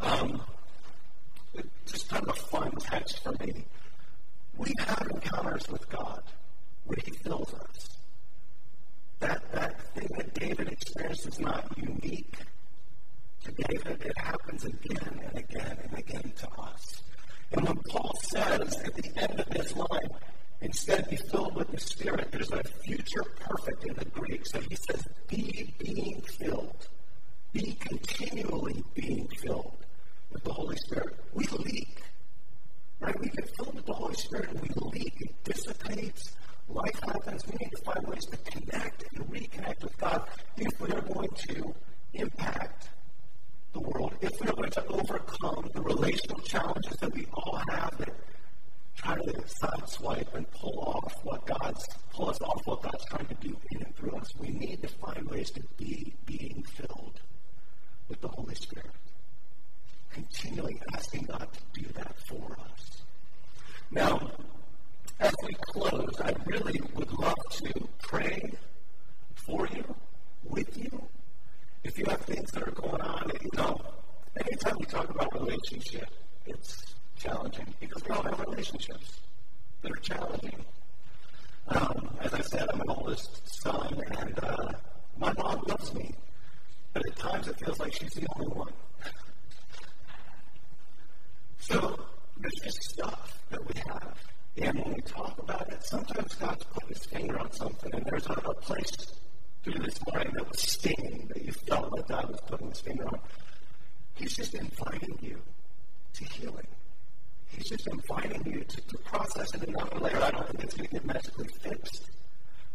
um, 0.00 0.42
just 1.86 2.08
kind 2.08 2.22
of 2.24 2.30
a 2.30 2.40
fun 2.40 2.75
text 2.86 3.22
for 3.22 3.32
me. 3.44 3.64
We 4.56 4.72
have 4.78 5.06
encounters 5.10 5.68
with 5.68 5.88
God 5.90 6.22
where 6.84 6.98
He 7.04 7.10
fills 7.10 7.52
us. 7.54 7.88
That, 9.20 9.40
that 9.52 9.80
thing 9.94 10.08
that 10.16 10.34
David 10.34 10.68
experienced 10.68 11.26
is 11.26 11.40
not 11.40 11.66
unique 11.76 12.36
to 13.44 13.52
David. 13.52 14.02
It 14.04 14.18
happens 14.18 14.64
again 14.64 15.20
and 15.24 15.38
again 15.38 15.78
and 15.82 15.98
again 15.98 16.32
to 16.36 16.48
us. 16.60 17.02
And 17.52 17.66
when 17.66 17.78
Paul 17.88 18.12
says 18.22 18.76
at 18.84 18.94
the 18.94 19.10
end 19.16 19.40
of 19.40 19.48
this 19.50 19.74
line, 19.74 20.10
instead 20.60 21.08
be 21.08 21.16
filled 21.16 21.54
with 21.54 21.70
the 21.70 21.80
Spirit. 21.80 22.28
There's 22.32 22.50
a 22.50 22.62
future 22.84 23.24
perfect 23.40 23.84
in 23.84 23.94
the 23.94 24.04
Greek. 24.06 24.46
So 24.46 24.60
he 24.60 24.76
says, 24.76 25.02
be 25.28 25.74
being 25.78 26.22
filled. 26.22 26.88
Be 27.52 27.74
continually 27.80 28.82
being 28.94 29.28
filled 29.42 29.84
with 30.30 30.44
the 30.44 30.52
Holy 30.52 30.76
Spirit. 30.76 31.16
We 31.32 31.46
leak. 31.46 32.02
Right? 33.00 33.18
We 33.20 33.28
get 33.28 33.48
filled 33.56 33.74
with 33.74 33.86
the 33.86 33.92
Holy 33.92 34.14
Spirit 34.14 34.50
and 34.50 34.60
we 34.60 34.68
leak. 34.90 35.14
It 35.20 35.44
dissipates. 35.44 36.36
Life 36.68 37.00
happens. 37.04 37.46
We 37.46 37.56
need 37.60 37.70
to 37.76 37.82
find 37.82 38.06
ways 38.06 38.24
to 38.26 38.36
connect 38.38 39.04
and 39.14 39.26
reconnect 39.30 39.82
with 39.82 39.96
God 39.98 40.28
if 40.56 40.80
we 40.80 40.90
are 40.90 41.02
going 41.02 41.30
to 41.48 41.74
impact 42.14 42.90
the 43.72 43.80
world, 43.80 44.14
if 44.20 44.32
we 44.40 44.48
are 44.48 44.54
going 44.54 44.70
to 44.70 44.86
overcome 44.86 45.68
the 45.74 45.82
relational 45.82 46.40
challenges 46.40 46.96
that 46.96 47.14
we 47.14 47.26
all 47.34 47.60
have 47.70 47.96
that 47.98 48.14
try 48.96 49.14
to 49.14 49.32
sideswipe 49.42 50.34
and 50.34 50.50
pull 50.52 50.78
off 50.80 51.14
what 51.22 51.46
God's 51.46 51.86
pull 52.12 52.30
us 52.30 52.40
off 52.40 52.62
what 52.64 52.82
God's 52.82 53.04
trying 53.04 53.26
to 53.26 53.34
do 53.34 53.56
in 53.72 53.82
and 53.82 53.94
through 53.96 54.16
us. 54.16 54.34
We 54.38 54.48
need 54.48 54.82
to 54.82 54.88
find 54.88 55.28
ways 55.30 55.50
to 55.50 55.62
be 55.76 56.14
being 56.24 56.64
filled 56.74 57.20
with 58.08 58.20
the 58.20 58.28
Holy 58.28 58.54
Spirit. 58.54 58.90
Continually 60.10 60.80
asking 60.94 61.24
God 61.24 61.48
to 61.52 61.80
do 61.80 61.88
that 61.94 62.14
for 62.28 62.56
us. 62.60 63.02
Now, 63.90 64.30
as 65.20 65.34
we 65.42 65.54
close, 65.72 66.20
I 66.20 66.32
really 66.46 66.80
would 66.94 67.12
love 67.12 67.38
to 67.50 67.88
pray 68.00 68.40
for 69.34 69.66
you, 69.68 69.94
with 70.44 70.76
you. 70.76 71.08
If 71.84 71.98
you 71.98 72.04
have 72.06 72.20
things 72.22 72.50
that 72.52 72.66
are 72.66 72.72
going 72.72 73.00
on, 73.00 73.30
you 73.40 73.50
know, 73.56 73.80
anytime 74.36 74.74
we 74.78 74.86
talk 74.86 75.08
about 75.08 75.32
relationship, 75.34 76.08
it's 76.46 76.94
challenging 77.16 77.66
because 77.80 78.02
we 78.04 78.14
all 78.14 78.22
have 78.22 78.40
relationships 78.40 79.20
that 79.82 79.92
are 79.92 80.00
challenging. 80.00 80.64
Um, 81.68 82.16
as 82.20 82.32
I 82.34 82.40
said, 82.42 82.66
I'm 82.72 82.80
an 82.80 82.90
oldest 82.90 83.62
son, 83.62 84.02
and 84.18 84.38
uh, 84.44 84.72
my 85.18 85.32
mom 85.32 85.62
loves 85.66 85.94
me, 85.94 86.14
but 86.92 87.06
at 87.06 87.16
times 87.16 87.48
it 87.48 87.58
feels 87.58 87.78
like 87.80 87.92
she's 87.92 88.12
the 88.14 88.26
only 88.36 88.48
one. 88.48 88.72
So 91.68 91.98
there's 92.38 92.60
just 92.64 92.82
stuff 92.82 93.42
that 93.50 93.60
we 93.66 93.80
have 93.88 94.16
and 94.58 94.78
when 94.78 94.94
we 94.94 95.00
talk 95.02 95.38
about 95.38 95.68
it, 95.70 95.84
sometimes 95.84 96.34
God's 96.36 96.64
putting 96.64 96.88
his 96.88 97.04
finger 97.04 97.38
on 97.38 97.52
something, 97.52 97.94
and 97.94 98.06
there's 98.06 98.26
a, 98.26 98.32
a 98.32 98.54
place 98.54 98.90
through 99.62 99.84
this 99.84 99.98
morning 100.06 100.32
that 100.34 100.48
was 100.48 100.60
stinging, 100.60 101.28
that 101.28 101.44
you 101.44 101.52
felt 101.52 101.92
like 101.92 102.08
God 102.08 102.30
was 102.30 102.40
putting 102.46 102.70
his 102.70 102.80
finger 102.80 103.06
on. 103.06 103.20
He's 104.14 104.34
just 104.34 104.54
inviting 104.54 105.18
you 105.20 105.42
to 106.14 106.24
healing. 106.24 106.66
He's 107.48 107.68
just 107.68 107.86
inviting 107.86 108.46
you 108.46 108.64
to, 108.64 108.80
to 108.80 108.98
process 108.98 109.54
it 109.54 109.68
another 109.68 109.98
layer. 109.98 110.22
I 110.22 110.30
don't 110.30 110.48
think 110.48 110.64
it's 110.64 110.74
going 110.74 110.88
to 110.88 110.94
get 110.94 111.04
magically 111.04 111.48
fixed. 111.60 112.10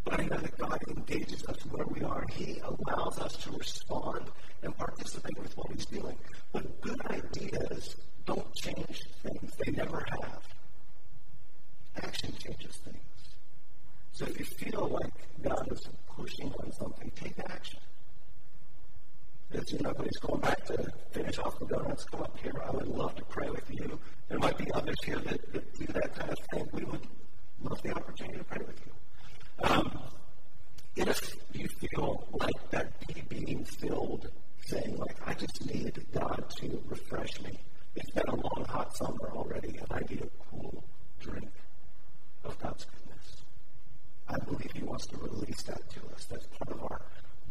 But 0.03 0.19
I 0.19 0.25
know 0.25 0.37
that 0.37 0.57
God 0.59 0.79
engages 0.87 1.43
us 1.47 1.65
where 1.65 1.85
we 1.87 2.01
are, 2.01 2.21
and 2.21 2.31
He 2.31 2.59
allows 2.59 3.17
us 3.19 3.37
to 3.37 3.51
respond 3.51 4.29
and 4.61 4.77
participate 4.77 5.37
with 5.39 5.57
what 5.57 5.71
He's 5.71 5.85
doing. 5.87 6.17
But 6.53 6.79
good 6.81 7.01
ideas 7.09 7.95
don't 8.25 8.53
change 8.55 9.01
things, 9.23 9.51
they 9.65 9.71
never 9.71 10.05
have. 10.21 10.41
Action 12.03 12.33
changes 12.37 12.75
things. 12.77 12.97
So 14.11 14.25
if 14.25 14.39
you 14.39 14.45
feel 14.45 14.87
like 14.87 15.13
God 15.41 15.67
is 15.71 15.87
pushing 16.15 16.53
on 16.59 16.71
something, 16.73 17.11
take 17.15 17.39
action. 17.49 17.79
As 19.53 19.71
you 19.71 19.79
know, 19.79 19.93
going 20.21 20.39
back 20.41 20.63
to 20.65 20.91
finish 21.11 21.37
off 21.39 21.59
the 21.59 21.65
donuts, 21.65 22.05
come 22.05 22.21
up 22.21 22.37
here. 22.41 22.53
I 22.65 22.71
would 22.71 22.87
love 22.87 23.15
to 23.15 23.23
pray 23.25 23.49
with 23.49 23.69
you. 23.69 23.99
There 24.29 24.39
might 24.39 24.57
be 24.57 24.71
others 24.73 24.95
here 25.03 25.19
that, 25.19 25.53
that 25.53 25.73
do 25.77 25.85
that 25.87 26.15
kind 26.15 26.31
of 26.31 26.37
thing. 26.53 26.69
We 26.71 26.85
would 26.85 27.05
love 27.61 27.81
the 27.81 27.91
opportunity 27.91 28.37
to 28.37 28.43
pray 28.45 28.65
with 28.65 28.79
you. 28.85 28.91
Um, 29.67 29.99
if 30.95 31.35
you 31.53 31.67
feel 31.67 32.27
like 32.33 32.69
that 32.71 32.93
be 33.07 33.21
being 33.27 33.65
filled, 33.65 34.29
saying 34.65 34.97
like, 34.97 35.17
I 35.25 35.33
just 35.33 35.65
need 35.65 35.99
God 36.13 36.45
to 36.57 36.81
refresh 36.87 37.41
me. 37.41 37.59
It's 37.95 38.09
been 38.11 38.27
a 38.27 38.35
long, 38.35 38.60
hot 38.71 38.95
summer 38.95 39.31
already, 39.35 39.77
and 39.77 39.87
I 39.91 39.99
need 40.09 40.21
a 40.21 40.29
cool 40.49 40.83
drink 41.19 41.51
of 42.45 42.57
God's 42.59 42.85
goodness. 42.85 43.43
I 44.27 44.37
believe 44.39 44.71
He 44.73 44.83
wants 44.83 45.05
to 45.07 45.17
release 45.17 45.61
that 45.63 45.89
to 45.89 45.99
us. 46.15 46.25
That's 46.25 46.47
part 46.47 46.71
of 46.71 46.83
our 46.83 47.01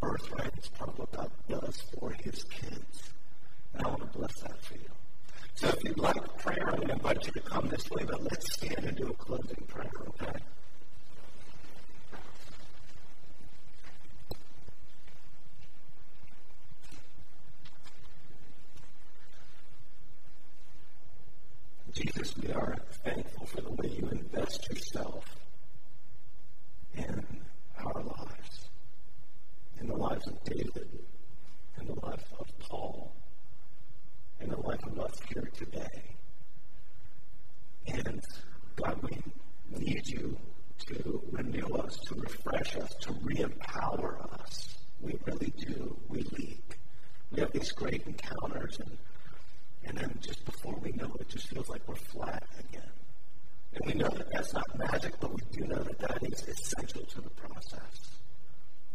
birthright. 0.01 0.51
It's 0.57 0.69
part 0.69 0.89
of 0.89 0.99
what 0.99 1.11
God 1.11 1.31
does 1.47 1.81
for 1.99 2.11
His 2.23 2.43
kids. 2.45 3.13
And 3.73 3.85
I 3.85 3.89
want 3.89 4.11
to 4.11 4.17
bless 4.17 4.33
that 4.41 4.59
for 4.63 4.73
you. 4.73 4.89
So 5.53 5.67
if 5.67 5.83
you'd 5.83 5.99
like 5.99 6.37
prayer, 6.39 6.69
I'm 6.69 6.77
going 6.77 6.87
to 6.87 6.93
invite 6.93 7.25
you 7.25 7.31
to 7.33 7.41
come 7.41 7.67
this 7.67 7.89
way, 7.91 8.03
but 8.03 8.23
let's 8.23 8.53
stand 8.53 8.83
and 8.85 8.97
do 8.97 9.09
a 9.09 9.13
closing 9.13 9.63
prayer, 9.67 9.91
okay? 10.07 10.39
Jesus, 21.93 22.35
we 22.37 22.51
are 22.53 22.77
thankful 23.03 23.45
for 23.45 23.61
the 23.61 23.71
way 23.71 23.89
you 23.89 24.07
invest 24.09 24.69
yourself 24.69 25.25
in 26.95 27.25
our 27.83 28.01
lives, 28.01 28.69
in 29.79 29.87
the 29.87 29.95
lives 29.95 30.25
of 30.27 30.41
David, 30.43 30.87
in 31.79 31.87
the 31.87 32.05
life 32.05 32.23
of 32.39 32.47
Paul, 32.59 33.11
in 34.39 34.49
the 34.49 34.59
life 34.61 34.83
of 34.83 34.99
us 34.99 35.19
here 35.33 35.49
today. 35.53 36.15
And 37.87 38.23
God, 38.77 38.99
we 39.03 39.21
need 39.77 40.07
you 40.07 40.37
to 40.87 41.21
renew 41.29 41.75
us, 41.75 41.97
to 42.07 42.15
refresh 42.15 42.77
us, 42.77 42.95
to 43.01 43.13
re 43.21 43.39
empower 43.39 44.19
us. 44.39 44.77
We 45.01 45.15
really 45.25 45.53
do. 45.57 45.97
We 46.07 46.23
leak. 46.37 46.77
We 47.31 47.41
have 47.41 47.51
these 47.51 47.71
great 47.71 48.03
encounters 48.07 48.79
and 48.79 48.97
and 49.83 49.97
then 49.97 50.17
just 50.21 50.45
before 50.45 50.75
we 50.81 50.91
know 50.91 51.11
it, 51.15 51.21
it 51.21 51.29
just 51.29 51.47
feels 51.47 51.69
like 51.69 51.81
we're 51.87 51.95
flat 51.95 52.43
again. 52.59 52.89
And 53.73 53.85
we 53.85 53.93
know 53.93 54.09
that 54.09 54.31
that's 54.31 54.53
not 54.53 54.77
magic, 54.77 55.13
but 55.19 55.33
we 55.33 55.41
do 55.51 55.65
know 55.65 55.81
that 55.83 55.99
that 55.99 56.23
is 56.23 56.47
essential 56.47 57.03
to 57.05 57.21
the 57.21 57.29
process. 57.29 58.11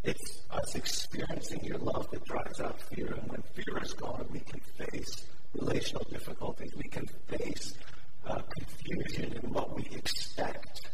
It's 0.04 0.42
us 0.50 0.74
experiencing 0.74 1.64
your 1.64 1.78
love 1.78 2.08
that 2.10 2.24
drives 2.24 2.60
out 2.60 2.80
fear. 2.80 3.06
And 3.06 3.30
when 3.30 3.42
fear 3.54 3.82
is 3.82 3.92
gone, 3.94 4.26
we 4.30 4.40
can 4.40 4.60
face 4.60 5.26
relational 5.66 6.06
difficulties. 6.10 6.72
We 6.76 6.88
can 6.88 7.06
face 7.26 7.74
uh, 8.26 8.40
confusion 8.58 9.38
in 9.42 9.52
what 9.52 9.74
we 9.74 9.84
expect 9.92 10.88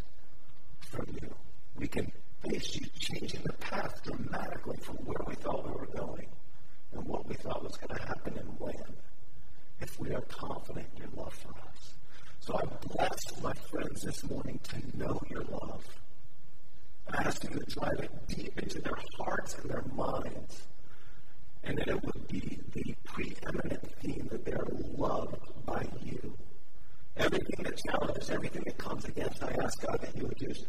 from 0.80 1.06
you. 1.20 1.34
We 1.76 1.86
can 1.86 2.10
face 2.44 2.76
you 2.76 2.86
changing 2.98 3.42
the 3.44 3.52
path 3.54 4.02
dramatically 4.04 4.78
from 4.82 4.96
where 4.96 5.24
we 5.26 5.34
thought 5.34 5.64
we 5.64 5.72
were 5.72 5.86
going 5.94 6.26
and 6.92 7.06
what 7.06 7.26
we 7.28 7.34
thought 7.34 7.62
was 7.62 7.76
going 7.76 7.98
to 7.98 8.06
happen 8.06 8.38
and 8.38 8.48
when 8.58 8.74
if 9.80 9.98
we 9.98 10.12
are 10.14 10.20
confident 10.22 10.86
in 10.94 11.02
your 11.02 11.10
love 11.16 11.34
for 11.34 11.50
us. 11.50 11.94
So 12.40 12.54
I 12.54 12.64
bless 12.94 13.42
my 13.42 13.52
friends 13.70 14.02
this 14.02 14.28
morning 14.28 14.58
to 14.64 14.98
know 14.98 15.20
your 15.30 15.44
love. 15.44 15.84
I 17.08 17.22
ask 17.24 17.42
you 17.44 17.50
to 17.50 17.64
drive 17.66 17.98
it 18.00 18.10
deep 18.28 18.58
into 18.58 18.80
their 18.80 18.98
hearts 19.18 19.56
and 19.58 19.70
their 19.70 19.84
minds, 19.94 20.62
and 21.64 21.78
that 21.78 21.88
it 21.88 22.04
would 22.04 22.11
be 22.28 22.60
the 22.72 22.94
preeminent 23.04 23.86
theme 24.00 24.28
that 24.30 24.44
they 24.44 24.52
are 24.52 24.66
loved 24.96 25.36
by 25.66 25.86
you. 26.02 26.36
Everything 27.16 27.64
that 27.64 27.78
challenges, 27.88 28.30
everything 28.30 28.62
that 28.64 28.78
comes 28.78 29.04
against, 29.04 29.42
I 29.42 29.54
ask 29.62 29.80
God 29.86 30.00
that 30.00 30.16
you 30.16 30.26
would 30.26 30.38
just 30.38 30.66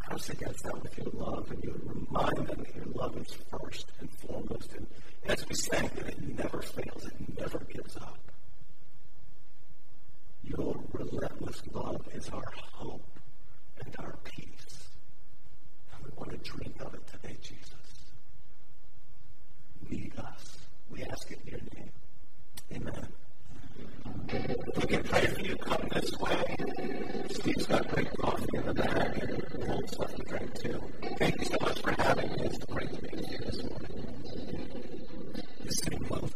press 0.00 0.28
against 0.30 0.62
that 0.64 0.82
with 0.82 0.96
your 0.98 1.08
love, 1.12 1.50
and 1.50 1.62
you 1.64 1.72
would 1.72 1.96
remind 1.96 2.36
them 2.46 2.58
that 2.58 2.76
your 2.76 2.86
love 2.94 3.16
is 3.16 3.36
first 3.50 3.90
and 4.00 4.10
foremost. 4.10 4.72
And 4.74 4.86
as 5.26 5.48
we 5.48 5.54
sang, 5.54 5.90
that 5.96 6.08
it 6.08 6.20
never 6.22 6.62
fails, 6.62 7.06
it 7.06 7.38
never 7.38 7.58
gives 7.72 7.96
up. 7.96 8.18
Your 10.42 10.76
relentless 10.92 11.62
love 11.72 12.06
is 12.12 12.28
our 12.28 12.52
hope 12.72 13.18
and 13.84 13.94
our 13.98 14.16
peace. 14.24 14.88
And 15.94 16.04
we 16.04 16.10
want 16.16 16.30
to 16.32 16.38
drink 16.38 16.80
of 16.80 16.94
it 16.94 17.06
today, 17.06 17.36
Jesus 17.40 17.83
lead 19.90 20.12
us. 20.18 20.58
We 20.90 21.02
ask 21.04 21.30
it 21.30 21.38
in 21.44 21.50
your 21.52 21.60
name. 21.74 21.90
Amen. 22.72 23.08
We 24.76 24.86
can 24.86 25.02
pray 25.04 25.26
for 25.26 25.40
you 25.40 25.56
come 25.56 25.88
this 25.92 26.12
way. 26.18 26.56
Steve's 27.30 27.66
got 27.66 27.88
great 27.88 28.10
coffee 28.16 28.46
in 28.54 28.66
the 28.66 28.74
bag 28.74 29.22
and 29.22 29.70
old 29.70 29.90
stuff 29.90 30.14
to 30.14 30.22
drink 30.24 30.54
too. 30.54 30.82
Thank 31.18 31.38
you 31.40 31.44
so 31.46 31.56
much 31.60 31.80
for 31.80 31.92
having 32.02 32.28
me. 32.30 32.36
It's 32.40 32.64
great 32.64 32.92
to 32.92 33.02
be 33.02 33.22
here 33.26 33.40
this 33.44 33.62
morning. 33.62 34.04
The 35.64 35.72
same 35.72 36.06
love 36.10 36.32